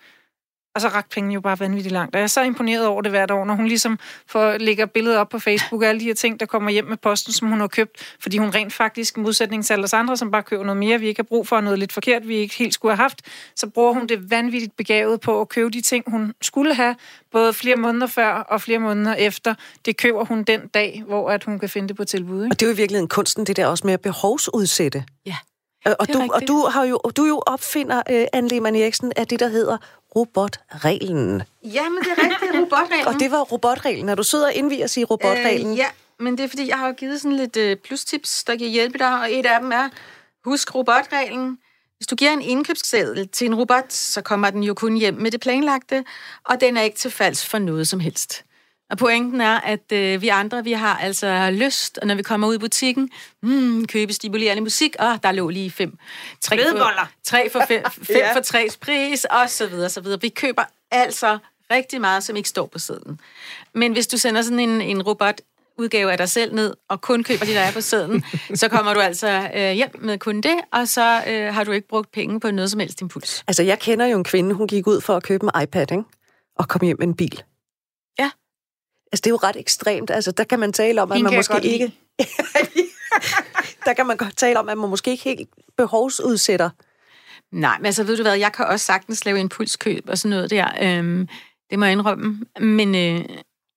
[0.75, 2.15] Og så rakte pengene jo bare vanvittigt langt.
[2.15, 5.19] Og jeg er så imponeret over det hvert år, når hun ligesom får, lægger billeder
[5.19, 7.61] op på Facebook af alle de her ting, der kommer hjem med posten, som hun
[7.61, 8.17] har købt.
[8.21, 10.99] Fordi hun rent faktisk, i modsætning til alle os andre, som bare køber noget mere,
[11.01, 13.23] vi ikke har brug for, noget lidt forkert, vi ikke helt skulle have haft,
[13.57, 16.97] så bruger hun det vanvittigt begavet på at købe de ting, hun skulle have,
[17.33, 19.55] både flere måneder før og flere måneder efter.
[19.85, 22.45] Det køber hun den dag, hvor at hun kan finde det på tilbud.
[22.45, 22.55] Ikke?
[22.55, 25.05] Og det er jo i virkeligheden kunsten, det der også med at behovsudsætte.
[25.27, 25.37] Ja.
[25.89, 29.27] Øh, og, du, og du har jo du jo opfinder uh, Anne Lehmann Eriksen af
[29.27, 29.77] det der hedder
[30.17, 31.43] robotreglen.
[31.65, 33.07] Ja, men det er rigtigt, robotreglen.
[33.07, 34.07] og det var robotreglen.
[34.07, 35.73] Når du sidder og indviger sig i robotreglen.
[35.73, 35.87] Øh, ja,
[36.19, 39.21] men det er fordi jeg har givet sådan lidt uh, plustips, der kan hjælpe dig,
[39.21, 39.89] og et af dem er
[40.45, 41.59] husk robotreglen.
[41.97, 45.31] Hvis du giver en indkøbsseddel til en robot, så kommer den jo kun hjem med
[45.31, 46.05] det planlagte,
[46.45, 48.45] og den er ikke til falds for noget som helst.
[48.91, 52.49] Og pointen er, at øh, vi andre, vi har altså lyst, og når vi kommer
[52.49, 53.11] ud i butikken,
[53.43, 55.99] mm, købe stimulerende musik, og der lå lige fem.
[56.41, 56.93] Tre for,
[57.25, 57.83] tre for fem,
[58.13, 58.37] fem ja.
[58.37, 60.21] for tres pris, og så videre, så videre.
[60.21, 61.39] Vi køber altså
[61.71, 63.21] rigtig meget, som ikke står på siden.
[63.73, 65.41] Men hvis du sender sådan en, en robot
[65.79, 68.25] udgave af dig selv ned, og kun køber de, der er på sæden,
[68.55, 71.89] så kommer du altså øh, hjem med kun det, og så øh, har du ikke
[71.89, 73.45] brugt penge på noget som helst impuls.
[73.47, 76.05] Altså, jeg kender jo en kvinde, hun gik ud for at købe en iPad, ikke?
[76.57, 77.43] og kom hjem med en bil.
[79.13, 80.11] Altså, det er jo ret ekstremt.
[80.11, 81.93] Altså, der kan man tale om, at man måske ikke...
[83.87, 86.71] der kan man godt tale om, at man måske ikke helt behovsudsætter.
[87.53, 90.51] Nej, men altså, ved du hvad, jeg kan også sagtens lave impulskøb og sådan noget
[90.51, 90.69] der.
[90.83, 91.29] Øhm,
[91.71, 92.47] det må jeg indrømme.
[92.61, 93.25] Men, øh,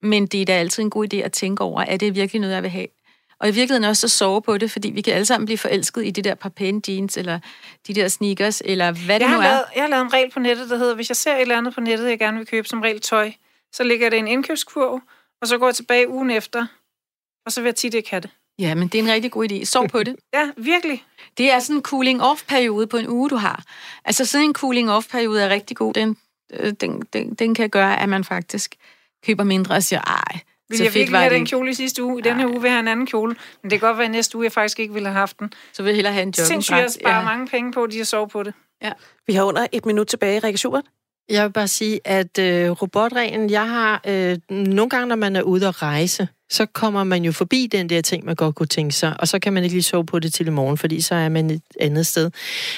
[0.02, 2.54] men det er da altid en god idé at tænke over, er det virkelig noget,
[2.54, 2.88] jeg vil have?
[3.40, 6.06] Og i virkeligheden også at sove på det, fordi vi kan alle sammen blive forelsket
[6.06, 7.40] i de der par pæne jeans, eller
[7.88, 9.44] de der sneakers, eller hvad det jeg nu er.
[9.44, 11.58] Lavet, jeg har lavet en regel på nettet, der hedder, hvis jeg ser et eller
[11.58, 13.32] andet på nettet, jeg gerne vil købe som regel tøj,
[13.72, 15.02] så ligger det en indkøbskurv,
[15.44, 16.66] og så går jeg tilbage ugen efter,
[17.46, 18.30] og så vil jeg tit ikke have det.
[18.60, 19.66] Ja, men det er en rigtig god idé.
[19.66, 20.16] Sov på det.
[20.34, 21.04] ja, virkelig.
[21.38, 23.64] Det er sådan en cooling-off-periode på en uge, du har.
[24.06, 25.94] Altså sådan en cooling-off-periode er rigtig god.
[25.94, 26.18] Den,
[26.54, 28.76] øh, den, den, den kan gøre, at man faktisk
[29.26, 30.40] køber mindre og siger, ej,
[30.70, 32.20] vil jeg virkelig have den kjole i sidste uge?
[32.20, 33.36] I denne uge vil jeg have en anden kjole.
[33.62, 35.54] Men det kan godt være, at næste uge jeg faktisk ikke ville have haft den.
[35.74, 36.48] Så vil jeg hellere have en jogging.
[36.48, 37.24] Sindssygt at spare ja.
[37.24, 38.54] mange penge på, at de har sovet på det.
[38.82, 38.92] Ja.
[39.28, 40.86] Vi har under et minut tilbage, Rikke Schubert.
[41.30, 45.42] Jeg vil bare sige, at øh, robotreglen, jeg har øh, nogle gange, når man er
[45.42, 48.96] ude at rejse, så kommer man jo forbi den der ting, man godt kunne tænke
[48.96, 51.16] sig, og så kan man ikke lige sove på det til i morgen, fordi så
[51.16, 52.32] er man et andet sted.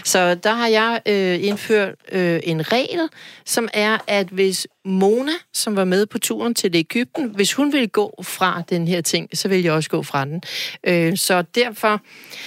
[0.03, 3.09] Så der har jeg øh, indført øh, en regel,
[3.45, 7.88] som er, at hvis Mona, som var med på turen til Ægypten, hvis hun ville
[7.88, 10.41] gå fra den her ting, så vil jeg også gå fra den.
[10.84, 12.01] Øh, så derfor...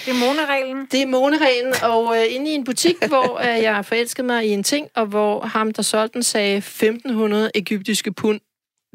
[0.06, 0.86] Det er Mona-reglen?
[0.92, 4.48] Det er Mona-reglen, og øh, inde i en butik, hvor øh, jeg forelskede mig i
[4.48, 8.40] en ting, og hvor ham, der solgte den, sagde 1500 egyptiske pund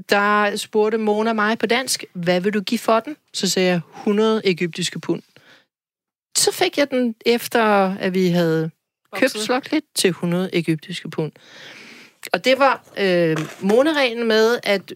[0.09, 3.17] der spurgte Mona mig på dansk, hvad vil du give for den?
[3.33, 5.21] Så sagde jeg 100 egyptiske pund.
[6.37, 7.63] Så fik jeg den efter,
[7.95, 8.71] at vi havde
[9.13, 11.31] købt slot til 100 egyptiske pund.
[12.33, 14.93] Og det var øh, Mona-reglen med, at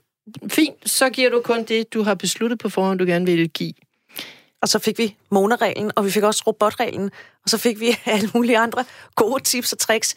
[0.49, 3.73] fint, så giver du kun det, du har besluttet på forhånd, du gerne vil give.
[4.61, 7.11] Og så fik vi Mona-reglen, og vi fik også robotreglen,
[7.43, 8.85] og så fik vi alle mulige andre
[9.15, 10.15] gode tips og tricks.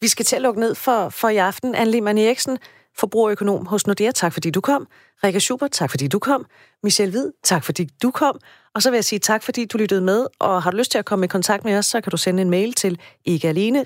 [0.00, 1.74] Vi skal til at lukke ned for, for i aften.
[1.74, 2.58] Anne Lehmann Eriksen,
[2.98, 4.10] forbrugerøkonom hos Nordea.
[4.10, 4.86] Tak fordi du kom.
[5.24, 6.46] Rikke Schubert, tak fordi du kom.
[6.82, 8.38] Michelle Hvid, tak fordi du kom.
[8.74, 10.98] Og så vil jeg sige tak, fordi du lyttede med, og har du lyst til
[10.98, 13.80] at komme i kontakt med os, så kan du sende en mail til ikkealene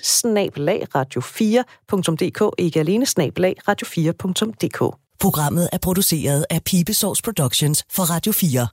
[0.96, 3.06] radio4.dk, ikkealene
[3.68, 4.96] radio4.dk.
[5.20, 8.68] Programmet er produceret af Pibesovs Productions for Radio 4.